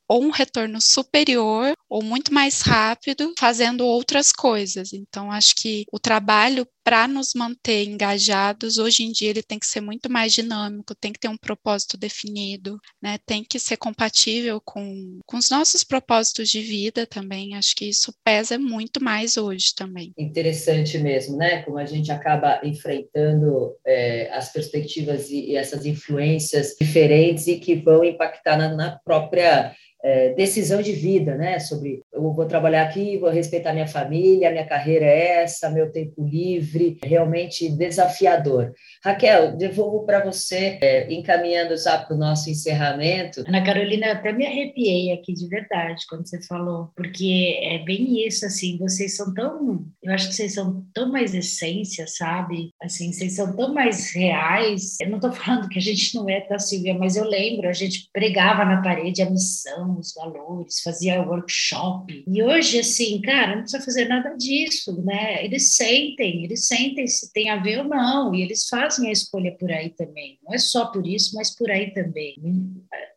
ou 0.09 0.25
um 0.25 0.31
retorno 0.31 0.81
superior 0.81 1.73
ou 1.89 2.03
muito 2.03 2.35
mais 2.35 2.63
rápido 2.63 3.33
fazendo 3.39 3.87
outras 3.87 4.33
coisas. 4.33 4.93
Então, 4.93 5.31
acho 5.31 5.55
que 5.55 5.85
o 5.93 6.01
trabalho 6.01 6.67
para 6.85 7.07
nos 7.07 7.35
manter 7.35 7.85
engajados, 7.85 8.79
hoje 8.79 9.05
em 9.05 9.13
dia 9.13 9.31
ele 9.31 9.43
tem 9.43 9.59
que 9.59 9.67
ser 9.67 9.81
muito 9.81 10.11
mais 10.11 10.33
dinâmico, 10.33 10.95
tem 10.95 11.13
que 11.13 11.21
ter 11.21 11.29
um 11.29 11.37
propósito 11.37 11.97
definido, 11.97 12.79
né? 13.03 13.19
tem 13.27 13.45
que 13.45 13.59
ser 13.59 13.77
compatível 13.77 14.61
com, 14.65 15.19
com 15.27 15.37
os 15.37 15.51
nossos 15.51 15.85
propósitos 15.85 16.49
de 16.49 16.61
vida 16.61 17.07
também. 17.07 17.55
Acho 17.55 17.75
que 17.77 17.89
isso 17.89 18.13
pesa 18.25 18.59
muito 18.59 19.03
mais 19.03 19.37
hoje 19.37 19.75
também. 19.77 20.13
Interessante 20.19 20.99
mesmo, 20.99 21.37
né? 21.37 21.63
Como 21.63 21.79
a 21.79 21.87
gente 21.87 22.11
acaba 22.11 22.61
enfrentando 22.65 23.75
é, 23.87 24.31
as 24.33 24.53
perspectivas 24.53 25.31
e, 25.31 25.51
e, 25.51 25.57
essas 25.57 25.87
influências 25.87 26.75
diferentes 26.81 27.47
e 27.47 27.59
que 27.59 27.75
vão 27.75 28.05
impactar 28.05 28.57
na, 28.57 28.75
na 28.75 28.99
própria 29.05 29.75
é, 30.03 30.33
decisão 30.35 30.81
de 30.81 30.93
vida, 30.93 31.37
né? 31.37 31.59
Sobre 31.59 32.03
eu 32.29 32.35
vou 32.35 32.47
trabalhar 32.47 32.83
aqui, 32.83 33.19
vou 33.19 33.31
respeitar 33.31 33.73
minha 33.73 33.87
família, 33.87 34.51
minha 34.51 34.67
carreira 34.67 35.05
é 35.05 35.43
essa, 35.43 35.71
meu 35.71 35.91
tempo 35.91 36.25
livre, 36.25 36.99
realmente 37.05 37.69
desafiador. 37.71 38.73
Raquel, 39.05 39.57
devolvo 39.57 40.05
para 40.05 40.25
você, 40.25 40.79
é, 40.81 41.13
encaminhando 41.13 41.77
já 41.77 41.99
para 41.99 42.15
o 42.15 42.19
nosso 42.19 42.51
encerramento. 42.51 43.45
Ana 43.47 43.65
Carolina, 43.65 44.07
eu 44.07 44.13
até 44.13 44.33
me 44.33 44.47
arrepiei 44.47 45.13
aqui 45.13 45.33
de 45.33 45.49
verdade 45.49 46.05
quando 46.09 46.27
você 46.27 46.41
falou, 46.43 46.91
porque 46.95 47.59
é 47.63 47.79
bem 47.79 48.27
isso, 48.27 48.45
assim, 48.47 48.79
vocês 48.79 49.17
são 49.17 49.33
tão, 49.33 49.85
eu 50.03 50.13
acho 50.13 50.29
que 50.29 50.35
vocês 50.35 50.55
são 50.55 50.85
tão 50.95 51.11
mais 51.11 51.35
essência, 51.35 52.07
sabe? 52.07 52.71
Assim, 52.83 53.13
vocês 53.13 53.35
são 53.35 53.55
tão 53.55 53.73
mais 53.73 54.13
reais. 54.15 54.97
Eu 55.01 55.09
não 55.09 55.17
estou 55.17 55.33
falando 55.35 55.69
que 55.69 55.79
a 55.79 55.83
gente 55.83 56.15
não 56.15 56.29
é, 56.29 56.41
tá, 56.41 56.59
Silvia? 56.59 56.95
Mas 56.95 57.17
eu 57.17 57.25
lembro, 57.25 57.69
a 57.69 57.73
gente 57.73 58.09
pregava 58.13 58.65
na 58.65 58.83
parede 58.83 59.23
a 59.23 59.31
missão, 59.31 59.99
os 59.99 60.13
valores, 60.15 60.81
fazia 60.83 61.23
workshop. 61.23 62.10
E 62.27 62.43
hoje, 62.43 62.79
assim, 62.79 63.21
cara, 63.21 63.57
não 63.57 63.63
precisa 63.63 63.85
fazer 63.85 64.07
nada 64.07 64.37
disso, 64.37 65.03
né? 65.03 65.45
Eles 65.45 65.75
sentem, 65.75 66.45
eles 66.45 66.67
sentem 66.67 67.07
se 67.07 67.33
tem 67.33 67.49
a 67.51 67.57
ver 67.57 67.79
ou 67.79 67.85
não, 67.85 68.35
e 68.35 68.43
eles 68.43 68.69
fazem 68.69 69.09
a 69.09 69.13
escolha 69.13 69.57
por 69.59 69.71
aí 69.71 69.91
também. 69.91 70.39
Não 70.43 70.55
é 70.55 70.59
só 70.59 70.87
por 70.87 71.07
isso, 71.07 71.35
mas 71.35 71.55
por 71.55 71.71
aí 71.71 71.93
também. 71.93 72.37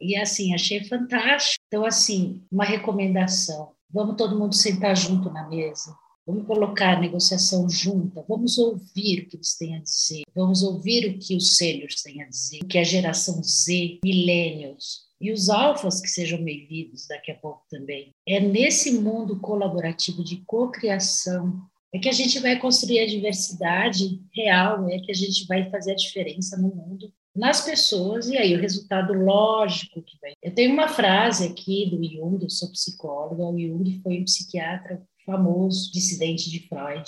E, 0.01 0.15
assim, 0.15 0.53
achei 0.53 0.83
fantástico. 0.83 1.63
Então, 1.67 1.85
assim, 1.85 2.43
uma 2.51 2.65
recomendação. 2.65 3.71
Vamos 3.89 4.15
todo 4.17 4.37
mundo 4.37 4.55
sentar 4.55 4.97
junto 4.97 5.29
na 5.29 5.47
mesa. 5.47 5.95
Vamos 6.25 6.47
colocar 6.47 6.95
a 6.95 6.99
negociação 7.01 7.69
junta, 7.69 8.23
vamos 8.29 8.57
ouvir 8.57 9.23
o 9.23 9.27
que 9.27 9.35
eles 9.35 9.57
têm 9.57 9.75
a 9.75 9.79
dizer, 9.81 10.23
vamos 10.33 10.63
ouvir 10.63 11.09
o 11.09 11.19
que 11.19 11.35
os 11.35 11.57
sêniores 11.57 12.01
têm 12.01 12.21
a 12.21 12.29
dizer, 12.29 12.61
o 12.63 12.67
que 12.67 12.77
a 12.77 12.83
geração 12.83 13.43
Z, 13.43 13.99
millennials, 14.05 15.01
e 15.19 15.33
os 15.33 15.49
alfas 15.49 15.99
que 15.99 16.07
sejam 16.07 16.41
bem-vindos 16.41 17.07
daqui 17.07 17.29
a 17.29 17.35
pouco 17.35 17.63
também. 17.69 18.11
É 18.25 18.39
nesse 18.39 18.99
mundo 18.99 19.37
colaborativo 19.41 20.23
de 20.23 20.37
cocriação 20.45 21.61
é 21.93 21.99
que 21.99 22.07
a 22.07 22.13
gente 22.13 22.39
vai 22.39 22.57
construir 22.57 22.99
a 23.01 23.05
diversidade 23.05 24.21
real, 24.33 24.89
é 24.89 24.99
que 24.99 25.11
a 25.11 25.15
gente 25.15 25.45
vai 25.45 25.69
fazer 25.69 25.91
a 25.91 25.95
diferença 25.95 26.57
no 26.57 26.73
mundo, 26.73 27.11
nas 27.35 27.61
pessoas, 27.61 28.29
e 28.29 28.37
aí 28.37 28.55
o 28.55 28.61
resultado 28.61 29.13
lógico 29.13 30.01
que 30.01 30.17
vai. 30.21 30.33
Eu 30.41 30.55
tenho 30.55 30.73
uma 30.73 30.87
frase 30.87 31.45
aqui 31.45 31.89
do 31.89 32.01
Jung, 32.03 32.41
eu 32.41 32.49
sou 32.49 32.71
psicóloga, 32.71 33.43
o 33.43 33.59
Jung 33.59 33.99
foi 34.01 34.19
um 34.19 34.25
psiquiatra 34.25 35.01
famoso, 35.25 35.91
dissidente 35.91 36.49
de 36.49 36.67
Freud, 36.67 37.03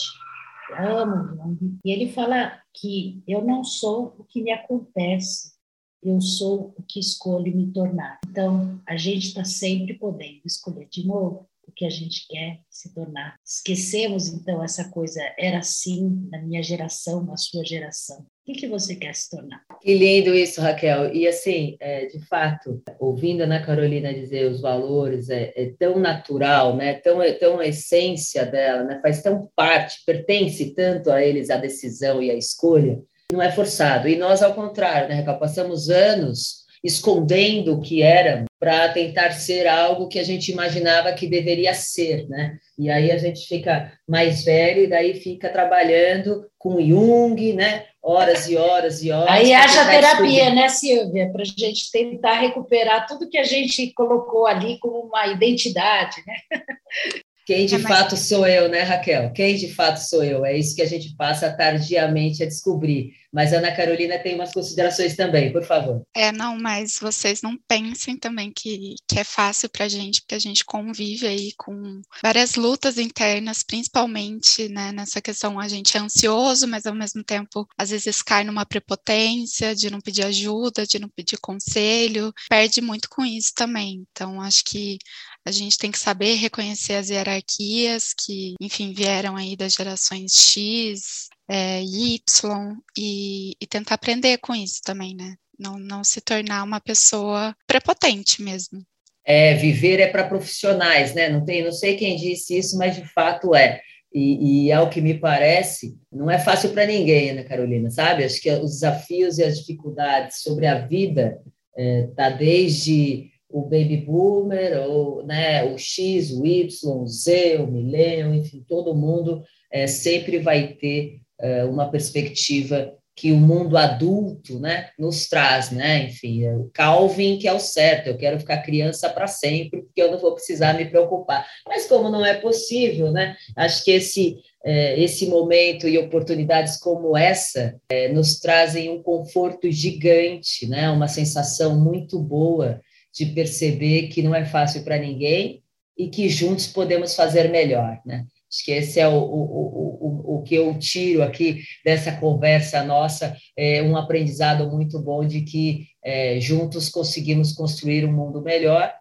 eu 0.69 0.97
amo 0.97 1.35
Jung, 1.35 1.79
e 1.83 1.91
ele 1.91 2.11
fala 2.11 2.59
que 2.73 3.23
eu 3.27 3.43
não 3.43 3.63
sou 3.63 4.15
o 4.17 4.23
que 4.23 4.41
me 4.41 4.51
acontece, 4.51 5.53
eu 6.01 6.19
sou 6.21 6.73
o 6.77 6.83
que 6.83 6.99
escolho 6.99 7.55
me 7.55 7.71
tornar. 7.71 8.19
Então, 8.27 8.81
a 8.87 8.97
gente 8.97 9.27
está 9.27 9.43
sempre 9.43 9.93
podendo 9.95 10.41
escolher 10.45 10.87
de 10.89 11.05
novo 11.05 11.47
o 11.67 11.71
que 11.71 11.85
a 11.85 11.89
gente 11.89 12.27
quer 12.27 12.59
se 12.69 12.93
tornar. 12.93 13.35
Esquecemos, 13.45 14.27
então, 14.27 14.63
essa 14.63 14.89
coisa, 14.89 15.21
era 15.37 15.59
assim 15.59 16.27
na 16.31 16.41
minha 16.41 16.61
geração, 16.61 17.23
na 17.23 17.37
sua 17.37 17.63
geração. 17.63 18.25
O 18.47 18.53
que, 18.53 18.67
você 18.67 18.95
quer 18.95 19.15
se 19.15 19.31
tornar? 19.31 19.63
Que 19.81 19.95
lindo 19.95 20.35
isso, 20.35 20.61
Raquel. 20.61 21.13
E 21.13 21.27
assim, 21.27 21.77
é, 21.79 22.05
de 22.05 22.19
fato, 22.27 22.79
ouvindo 22.99 23.41
a 23.41 23.45
Ana 23.45 23.65
Carolina 23.65 24.13
dizer 24.13 24.51
os 24.51 24.61
valores, 24.61 25.29
é, 25.29 25.51
é, 25.55 25.73
tão 25.79 25.97
natural, 25.97 26.75
né? 26.75 26.93
tão, 26.93 27.21
é 27.21 27.33
tão 27.33 27.59
a 27.59 27.65
essência 27.65 28.45
dela, 28.45 28.83
né? 28.83 28.99
faz 29.01 29.23
tão 29.23 29.49
parte, 29.55 30.03
pertence 30.05 30.75
tanto 30.75 31.09
a 31.09 31.23
eles 31.23 31.49
a 31.49 31.57
decisão 31.57 32.21
e 32.21 32.29
a 32.29 32.35
escolha, 32.35 33.01
não 33.31 33.41
é 33.41 33.51
forçado. 33.51 34.07
E 34.07 34.15
nós, 34.15 34.43
ao 34.43 34.53
contrário, 34.53 35.09
né, 35.09 35.15
Raquel, 35.15 35.39
passamos 35.39 35.89
anos 35.89 36.64
escondendo 36.85 37.73
o 37.73 37.81
que 37.81 38.03
era 38.03 38.45
para 38.59 38.89
tentar 38.89 39.31
ser 39.31 39.67
algo 39.67 40.07
que 40.07 40.19
a 40.19 40.23
gente 40.23 40.51
imaginava 40.51 41.11
que 41.13 41.27
deveria 41.27 41.73
ser, 41.73 42.27
né? 42.29 42.57
E 42.77 42.89
aí 42.89 43.11
a 43.11 43.17
gente 43.17 43.47
fica 43.47 43.91
mais 44.07 44.45
velho 44.45 44.83
e 44.83 44.87
daí 44.87 45.15
fica 45.15 45.49
trabalhando 45.49 46.45
com 46.57 46.79
Jung, 46.79 47.53
né? 47.53 47.85
Horas 48.03 48.47
e 48.47 48.55
horas 48.55 49.03
e 49.03 49.11
horas. 49.11 49.29
Aí 49.29 49.51
haja 49.51 49.89
terapia, 49.89 50.53
né, 50.53 50.69
Silvia? 50.69 51.31
Para 51.31 51.41
a 51.41 51.45
gente 51.45 51.91
tentar 51.91 52.39
recuperar 52.39 53.07
tudo 53.07 53.29
que 53.29 53.37
a 53.37 53.43
gente 53.43 53.91
colocou 53.93 54.45
ali 54.45 54.77
como 54.79 54.99
uma 55.07 55.25
identidade, 55.27 56.17
né? 56.27 56.35
Quem 57.45 57.67
de 57.67 57.75
é, 57.75 57.79
fato 57.79 58.17
sou 58.17 58.47
eu, 58.47 58.67
né, 58.67 58.81
Raquel? 58.81 59.31
Quem 59.31 59.55
de 59.55 59.71
fato 59.71 59.97
sou 59.97 60.23
eu? 60.23 60.43
É 60.43 60.57
isso 60.57 60.75
que 60.75 60.81
a 60.81 60.87
gente 60.87 61.15
passa 61.15 61.55
tardiamente 61.55 62.41
a 62.41 62.47
descobrir. 62.47 63.13
Mas 63.35 63.51
a 63.51 63.57
Ana 63.57 63.75
Carolina 63.75 64.17
tem 64.17 64.33
umas 64.33 64.53
considerações 64.53 65.13
também, 65.13 65.51
por 65.51 65.61
favor. 65.61 66.01
É, 66.15 66.31
não, 66.31 66.57
mas 66.57 66.97
vocês 67.01 67.41
não 67.41 67.57
pensem 67.67 68.17
também 68.17 68.49
que, 68.49 68.95
que 69.05 69.19
é 69.19 69.25
fácil 69.25 69.69
para 69.69 69.85
a 69.85 69.89
gente, 69.89 70.21
porque 70.21 70.35
a 70.35 70.39
gente 70.39 70.63
convive 70.63 71.27
aí 71.27 71.51
com 71.57 72.01
várias 72.23 72.55
lutas 72.55 72.97
internas, 72.97 73.61
principalmente 73.61 74.69
né, 74.69 74.93
nessa 74.93 75.21
questão. 75.21 75.59
A 75.59 75.67
gente 75.67 75.97
é 75.97 75.99
ansioso, 75.99 76.65
mas 76.65 76.85
ao 76.85 76.95
mesmo 76.95 77.25
tempo, 77.25 77.67
às 77.77 77.89
vezes 77.89 78.21
cai 78.21 78.45
numa 78.45 78.65
prepotência 78.65 79.75
de 79.75 79.91
não 79.91 79.99
pedir 79.99 80.25
ajuda, 80.25 80.87
de 80.87 80.97
não 80.97 81.09
pedir 81.09 81.37
conselho, 81.37 82.33
perde 82.49 82.79
muito 82.79 83.09
com 83.09 83.25
isso 83.25 83.51
também. 83.53 84.05
Então, 84.13 84.39
acho 84.39 84.63
que 84.63 84.97
a 85.45 85.51
gente 85.51 85.77
tem 85.77 85.91
que 85.91 85.99
saber 85.99 86.35
reconhecer 86.35 86.95
as 86.95 87.09
hierarquias 87.09 88.13
que, 88.13 88.55
enfim, 88.59 88.93
vieram 88.93 89.35
aí 89.35 89.55
das 89.55 89.73
gerações 89.73 90.33
X, 90.33 91.29
é, 91.47 91.83
Y 91.83 92.75
e, 92.97 93.55
e 93.61 93.67
tentar 93.67 93.93
aprender 93.95 94.39
com 94.39 94.55
isso 94.55 94.81
também, 94.83 95.15
né? 95.15 95.35
Não, 95.57 95.77
não 95.77 96.03
se 96.03 96.19
tornar 96.19 96.63
uma 96.63 96.81
pessoa 96.81 97.55
prepotente 97.67 98.41
mesmo. 98.41 98.83
É, 99.23 99.53
viver 99.53 99.99
é 99.99 100.07
para 100.07 100.27
profissionais, 100.27 101.13
né? 101.13 101.29
Não 101.29 101.45
tem, 101.45 101.63
não 101.63 101.71
sei 101.71 101.95
quem 101.95 102.17
disse 102.17 102.57
isso, 102.57 102.77
mas 102.77 102.95
de 102.95 103.05
fato 103.13 103.55
é. 103.55 103.81
E, 104.11 104.65
e 104.65 104.71
ao 104.71 104.89
que 104.89 105.01
me 105.01 105.13
parece, 105.13 105.95
não 106.11 106.29
é 106.31 106.39
fácil 106.39 106.71
para 106.71 106.87
ninguém, 106.87 107.31
Ana 107.31 107.43
Carolina, 107.43 107.91
sabe? 107.91 108.23
Acho 108.23 108.41
que 108.41 108.49
os 108.49 108.71
desafios 108.71 109.37
e 109.37 109.43
as 109.43 109.59
dificuldades 109.59 110.41
sobre 110.41 110.65
a 110.65 110.79
vida 110.79 111.39
é, 111.77 112.07
tá 112.15 112.29
desde 112.29 113.29
o 113.55 113.61
baby 113.61 113.95
boomer, 113.95 114.85
ou 114.85 115.25
né, 115.25 115.63
o 115.63 115.77
X, 115.77 116.29
o 116.31 116.45
Y, 116.45 116.67
o 117.01 117.07
Z, 117.07 117.55
o 117.59 117.67
milênio, 117.67 118.35
enfim, 118.35 118.61
todo 118.67 118.93
mundo 118.93 119.41
é, 119.71 119.87
sempre 119.87 120.39
vai 120.39 120.73
ter 120.73 121.21
é, 121.39 121.63
uma 121.63 121.89
perspectiva 121.89 122.93
que 123.15 123.31
o 123.31 123.37
mundo 123.37 123.77
adulto 123.77 124.59
né, 124.59 124.89
nos 124.99 125.29
traz, 125.29 125.71
né? 125.71 126.03
Enfim, 126.03 126.43
é 126.43 126.53
o 126.53 126.69
Calvin 126.73 127.37
que 127.37 127.47
é 127.47 127.53
o 127.53 127.59
certo, 127.61 128.07
eu 128.07 128.17
quero 128.17 128.37
ficar 128.37 128.57
criança 128.57 129.09
para 129.09 129.25
sempre, 129.25 129.83
porque 129.83 130.01
eu 130.01 130.11
não 130.11 130.19
vou 130.19 130.33
precisar 130.33 130.73
me 130.73 130.83
preocupar. 130.83 131.47
Mas 131.65 131.87
como 131.87 132.09
não 132.09 132.25
é 132.25 132.33
possível, 132.33 133.09
né? 133.09 133.37
Acho 133.55 133.85
que 133.85 133.91
esse, 133.91 134.35
é, 134.65 134.99
esse 134.99 135.27
momento 135.27 135.87
e 135.87 135.97
oportunidades 135.97 136.75
como 136.75 137.15
essa 137.15 137.73
é, 137.87 138.09
nos 138.09 138.37
trazem 138.37 138.89
um 138.89 139.01
conforto 139.01 139.71
gigante, 139.71 140.67
né? 140.67 140.89
Uma 140.89 141.07
sensação 141.07 141.79
muito 141.79 142.19
boa 142.19 142.81
de 143.15 143.27
perceber 143.27 144.07
que 144.09 144.21
não 144.21 144.35
é 144.35 144.45
fácil 144.45 144.83
para 144.83 144.97
ninguém 144.97 145.63
e 145.97 146.09
que 146.09 146.27
juntos 146.27 146.67
podemos 146.67 147.15
fazer 147.15 147.49
melhor, 147.49 147.99
né? 148.05 148.25
Acho 148.51 148.63
que 148.63 148.71
esse 148.71 148.99
é 148.99 149.07
o, 149.07 149.17
o, 149.17 150.35
o, 150.35 150.35
o, 150.35 150.43
que 150.43 150.55
eu 150.55 150.77
tiro 150.77 151.23
aqui 151.23 151.63
dessa 151.83 152.11
conversa 152.13 152.83
nossa, 152.83 153.35
é 153.57 153.81
um 153.81 153.97
aprendizado 153.97 154.69
muito 154.69 154.99
bom 154.99 155.25
de 155.25 155.41
que 155.41 155.87
é, 156.03 156.39
juntos 156.39 156.87
conseguimos 156.87 157.53
construir 157.53 158.05
um 158.05 158.13
mundo 158.13 158.41
melhor 158.41 158.93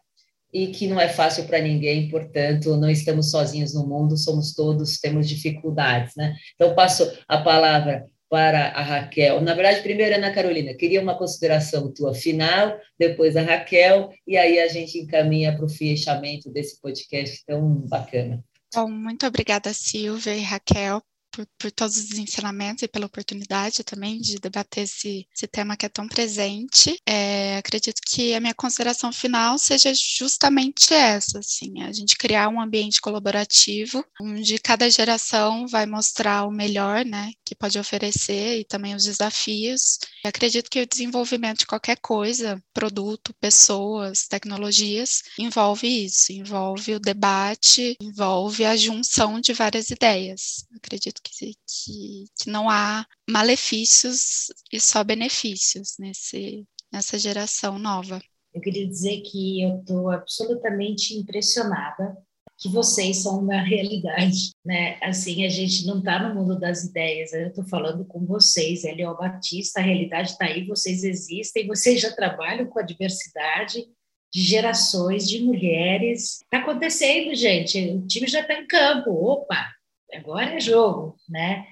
e 0.52 0.68
que 0.68 0.86
não 0.86 1.00
é 1.00 1.08
fácil 1.08 1.44
para 1.44 1.60
ninguém, 1.60 2.08
portanto, 2.08 2.76
não 2.76 2.88
estamos 2.88 3.30
sozinhos 3.30 3.74
no 3.74 3.86
mundo, 3.86 4.16
somos 4.16 4.54
todos, 4.54 4.98
temos 4.98 5.28
dificuldades, 5.28 6.14
né? 6.16 6.34
Então, 6.54 6.74
passo 6.74 7.12
a 7.28 7.38
palavra 7.38 8.06
para 8.34 8.70
a 8.70 8.82
Raquel. 8.82 9.40
Na 9.40 9.54
verdade, 9.54 9.80
primeiro, 9.80 10.16
Ana 10.16 10.32
Carolina, 10.32 10.74
queria 10.74 11.00
uma 11.00 11.16
consideração 11.16 11.94
tua 11.94 12.12
final, 12.12 12.76
depois 12.98 13.36
a 13.36 13.42
Raquel, 13.42 14.10
e 14.26 14.36
aí 14.36 14.58
a 14.58 14.66
gente 14.66 14.98
encaminha 14.98 15.54
para 15.54 15.64
o 15.64 15.68
fechamento 15.68 16.50
desse 16.50 16.80
podcast 16.80 17.44
tão 17.46 17.86
bacana. 17.86 18.44
Bom, 18.74 18.90
muito 18.90 19.24
obrigada, 19.24 19.72
Silvia 19.72 20.34
e 20.34 20.40
Raquel, 20.40 21.00
por, 21.34 21.46
por, 21.58 21.70
todos 21.72 21.96
os 21.96 22.12
ensinamentos 22.12 22.82
e 22.82 22.88
pela 22.88 23.06
oportunidade 23.06 23.82
também 23.82 24.18
de 24.18 24.36
debater 24.36 24.84
esse, 24.84 25.26
esse 25.34 25.46
tema 25.48 25.76
que 25.76 25.84
é 25.84 25.88
tão 25.88 26.06
presente. 26.06 26.96
É, 27.04 27.56
acredito 27.56 28.00
que 28.06 28.34
a 28.34 28.40
minha 28.40 28.54
consideração 28.54 29.12
final 29.12 29.58
seja 29.58 29.92
justamente 29.94 30.94
essa, 30.94 31.40
assim, 31.40 31.82
a 31.82 31.92
gente 31.92 32.16
criar 32.16 32.48
um 32.48 32.60
ambiente 32.60 33.00
colaborativo, 33.00 34.04
onde 34.20 34.58
cada 34.58 34.88
geração 34.88 35.66
vai 35.66 35.86
mostrar 35.86 36.46
o 36.46 36.52
melhor, 36.52 37.04
né, 37.04 37.32
que 37.44 37.54
pode 37.54 37.78
oferecer 37.78 38.60
e 38.60 38.64
também 38.64 38.94
os 38.94 39.04
desafios. 39.04 39.98
Acredito 40.24 40.70
que 40.70 40.82
o 40.82 40.86
desenvolvimento 40.86 41.60
de 41.60 41.66
qualquer 41.66 41.96
coisa, 42.00 42.62
produto, 42.72 43.34
pessoas, 43.40 44.28
tecnologias, 44.28 45.22
envolve 45.38 45.86
isso, 45.86 46.32
envolve 46.32 46.94
o 46.94 47.00
debate, 47.00 47.96
envolve 48.00 48.64
a 48.64 48.76
junção 48.76 49.40
de 49.40 49.52
várias 49.52 49.90
ideias. 49.90 50.64
Eu 50.70 50.76
acredito 50.76 51.23
que, 51.24 51.54
que, 51.66 52.24
que 52.36 52.50
não 52.50 52.68
há 52.68 53.06
malefícios 53.28 54.52
e 54.72 54.80
só 54.80 55.02
benefícios 55.02 55.96
nesse, 55.98 56.66
nessa 56.92 57.18
geração 57.18 57.78
nova. 57.78 58.20
Eu 58.52 58.60
queria 58.60 58.86
dizer 58.86 59.20
que 59.22 59.62
eu 59.62 59.80
estou 59.80 60.10
absolutamente 60.10 61.14
impressionada 61.14 62.16
que 62.56 62.68
vocês 62.68 63.22
são 63.22 63.40
uma 63.40 63.60
realidade, 63.62 64.52
né? 64.64 64.98
Assim, 65.02 65.44
a 65.44 65.48
gente 65.48 65.86
não 65.86 65.98
está 65.98 66.18
no 66.20 66.34
mundo 66.34 66.58
das 66.58 66.84
ideias, 66.84 67.32
eu 67.32 67.48
estou 67.48 67.64
falando 67.64 68.04
com 68.04 68.24
vocês, 68.24 68.84
Eliel 68.84 69.16
Batista, 69.16 69.80
a 69.80 69.82
realidade 69.82 70.30
está 70.30 70.46
aí, 70.46 70.64
vocês 70.64 71.02
existem, 71.02 71.66
vocês 71.66 72.00
já 72.00 72.12
trabalham 72.12 72.66
com 72.66 72.78
a 72.78 72.82
diversidade 72.82 73.84
de 74.32 74.42
gerações 74.42 75.28
de 75.28 75.42
mulheres. 75.42 76.40
Está 76.42 76.58
acontecendo, 76.58 77.34
gente, 77.34 77.78
o 77.90 78.06
time 78.06 78.26
já 78.26 78.40
está 78.40 78.54
em 78.54 78.66
campo, 78.66 79.10
opa, 79.10 79.73
agora 80.14 80.54
é 80.54 80.60
jogo, 80.60 81.16
né? 81.28 81.66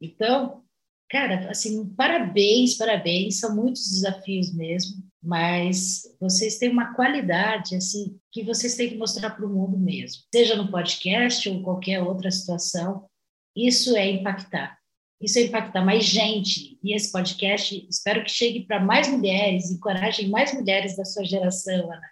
Então, 0.00 0.62
cara, 1.08 1.50
assim, 1.50 1.88
parabéns, 1.94 2.74
parabéns, 2.76 3.38
são 3.38 3.54
muitos 3.54 3.90
desafios 3.90 4.52
mesmo, 4.54 5.02
mas 5.22 6.02
vocês 6.20 6.58
têm 6.58 6.70
uma 6.70 6.94
qualidade, 6.94 7.76
assim, 7.76 8.18
que 8.32 8.42
vocês 8.42 8.74
têm 8.74 8.90
que 8.90 8.96
mostrar 8.96 9.30
para 9.30 9.46
o 9.46 9.48
mundo 9.48 9.78
mesmo, 9.78 10.22
seja 10.34 10.56
no 10.56 10.70
podcast 10.70 11.48
ou 11.48 11.62
qualquer 11.62 12.00
outra 12.00 12.30
situação, 12.30 13.06
isso 13.54 13.96
é 13.96 14.10
impactar. 14.10 14.78
Isso 15.20 15.38
é 15.38 15.42
impactar 15.42 15.84
mais 15.84 16.04
gente. 16.04 16.78
E 16.82 16.96
esse 16.96 17.12
podcast, 17.12 17.86
espero 17.88 18.24
que 18.24 18.30
chegue 18.30 18.66
para 18.66 18.80
mais 18.80 19.06
mulheres, 19.06 19.70
encorajem 19.70 20.28
mais 20.28 20.52
mulheres 20.52 20.96
da 20.96 21.04
sua 21.04 21.24
geração, 21.24 21.92
Ana. 21.92 22.10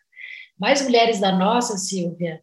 Mais 0.57 0.83
mulheres 0.83 1.19
da 1.19 1.37
nossa, 1.37 1.77
Silvia, 1.77 2.41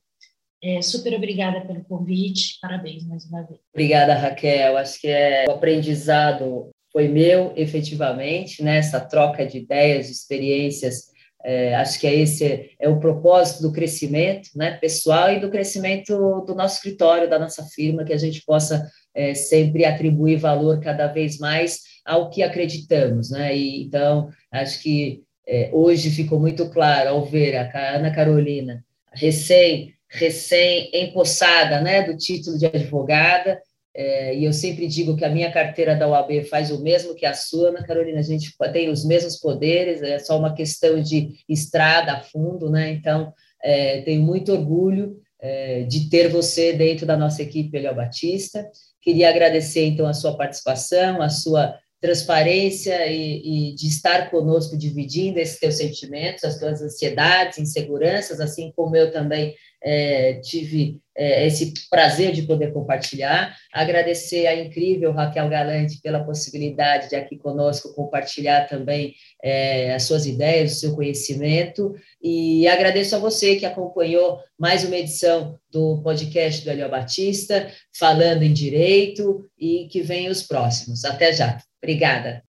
é, 0.62 0.82
super 0.82 1.14
obrigada 1.14 1.62
pelo 1.62 1.84
convite, 1.84 2.58
parabéns 2.62 3.06
mais 3.08 3.26
uma 3.26 3.44
vez. 3.44 3.60
Obrigada, 3.74 4.16
Raquel. 4.16 4.78
Acho 4.78 5.00
que 5.00 5.08
é, 5.08 5.46
o 5.48 5.52
aprendizado 5.52 6.72
foi 6.92 7.08
meu, 7.08 7.54
efetivamente, 7.56 8.64
né? 8.64 8.82
troca 9.10 9.46
de 9.46 9.60
ideias, 9.60 10.08
de 10.08 10.14
experiências. 10.14 11.16
É, 11.44 11.76
acho 11.76 12.00
que 12.00 12.08
é 12.08 12.16
esse 12.16 12.76
é 12.80 12.90
o 12.90 13.00
propósito 13.00 13.62
do 13.62 13.72
crescimento 13.72 14.50
né, 14.56 14.72
pessoal 14.72 15.32
e 15.32 15.40
do 15.40 15.52
crescimento 15.52 16.44
do 16.46 16.56
nosso 16.56 16.78
escritório, 16.78 17.30
da 17.30 17.38
nossa 17.38 17.64
firma, 17.64 18.04
que 18.04 18.12
a 18.12 18.18
gente 18.18 18.44
possa 18.44 18.90
é, 19.14 19.36
sempre 19.36 19.86
atribuir 19.86 20.38
valor 20.38 20.80
cada 20.82 21.08
vez 21.08 21.38
mais 21.38 21.82
ao 22.04 22.32
que 22.32 22.42
acreditamos. 22.42 23.30
Né? 23.30 23.56
E, 23.56 23.84
então, 23.84 24.30
acho 24.52 24.82
que 24.82 25.22
é, 25.48 25.70
hoje 25.72 26.10
ficou 26.10 26.40
muito 26.40 26.70
claro 26.70 27.10
ao 27.10 27.24
ver 27.24 27.56
a 27.56 27.96
Ana 27.96 28.12
Carolina 28.14 28.84
recém 29.14 29.97
recém-empossada 30.10 31.82
né, 31.82 32.04
do 32.04 32.16
título 32.16 32.58
de 32.58 32.66
advogada, 32.66 33.62
é, 34.00 34.38
e 34.38 34.46
eu 34.46 34.54
sempre 34.54 34.88
digo 34.88 35.18
que 35.18 35.26
a 35.26 35.30
minha 35.30 35.52
carteira 35.52 35.96
da 35.96 36.08
UAB 36.08 36.44
faz 36.44 36.70
o 36.70 36.84
mesmo 36.84 37.16
que 37.16 37.26
a 37.26 37.34
sua, 37.34 37.70
Ana 37.70 37.84
Carolina, 37.84 38.20
a 38.20 38.24
gente 38.24 38.56
tem 38.72 38.90
os 38.90 39.04
mesmos 39.04 39.38
poderes, 39.38 40.04
é 40.04 40.20
só 40.20 40.38
uma 40.38 40.54
questão 40.54 41.02
de 41.02 41.34
estrada 41.50 42.14
a 42.14 42.22
fundo, 42.22 42.70
né? 42.70 42.92
Então, 42.92 43.34
é, 43.64 44.02
tenho 44.02 44.22
muito 44.22 44.52
orgulho 44.52 45.18
é, 45.42 45.82
de 45.82 46.12
ter 46.12 46.28
você 46.28 46.74
dentro 46.74 47.08
da 47.08 47.18
nossa 47.18 47.42
equipe, 47.42 47.76
Eliel 47.76 47.96
Batista. 47.96 48.70
Queria 49.02 49.30
agradecer, 49.30 49.86
então, 49.88 50.06
a 50.06 50.14
sua 50.14 50.38
participação, 50.38 51.20
a 51.20 51.30
sua 51.30 51.76
transparência 52.00 53.08
e, 53.08 53.72
e, 53.72 53.76
de 53.76 53.88
estar 53.88 54.30
conosco 54.30 54.78
dividindo 54.78 55.40
esses 55.40 55.60
teus 55.60 55.76
sentimentos, 55.76 56.44
as 56.44 56.60
tuas 56.60 56.82
ansiedades, 56.82 57.58
inseguranças, 57.58 58.40
assim 58.40 58.72
como 58.76 58.96
eu 58.96 59.12
também 59.12 59.56
é, 59.84 60.36
tive 60.42 61.00
é, 61.16 61.48
esse 61.48 61.74
prazer 61.90 62.32
de 62.32 62.44
poder 62.44 62.72
compartilhar. 62.72 63.56
Agradecer 63.74 64.46
a 64.48 64.56
incrível 64.56 65.12
Raquel 65.12 65.50
Galante 65.50 66.00
pela 66.02 66.24
possibilidade 66.24 67.10
de 67.10 67.16
aqui 67.16 67.38
conosco 67.38 67.94
compartilhar 67.94 68.68
também 68.68 69.16
é, 69.44 69.94
as 69.94 70.04
suas 70.04 70.26
ideias, 70.26 70.74
o 70.74 70.80
seu 70.80 70.96
conhecimento. 70.96 71.96
E 72.22 72.68
agradeço 72.68 73.16
a 73.16 73.20
você 73.20 73.56
que 73.56 73.66
acompanhou 73.66 74.40
mais 74.60 74.84
uma 74.84 74.98
edição 74.98 75.60
do 75.72 76.02
podcast 76.04 76.64
do 76.64 76.72
Eliel 76.72 76.90
Batista, 76.90 77.72
falando 77.98 78.44
em 78.44 78.54
direito, 78.54 79.44
e 79.58 79.88
que 79.92 80.02
venham 80.02 80.32
os 80.32 80.44
próximos. 80.44 81.04
Até 81.04 81.34
já. 81.34 81.58
Obrigada. 81.88 82.44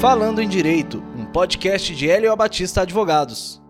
Falando 0.00 0.42
em 0.42 0.48
Direito, 0.48 0.98
um 1.16 1.26
podcast 1.26 1.94
de 1.94 2.10
Hélio 2.10 2.34
Batista 2.34 2.82
Advogados. 2.82 3.62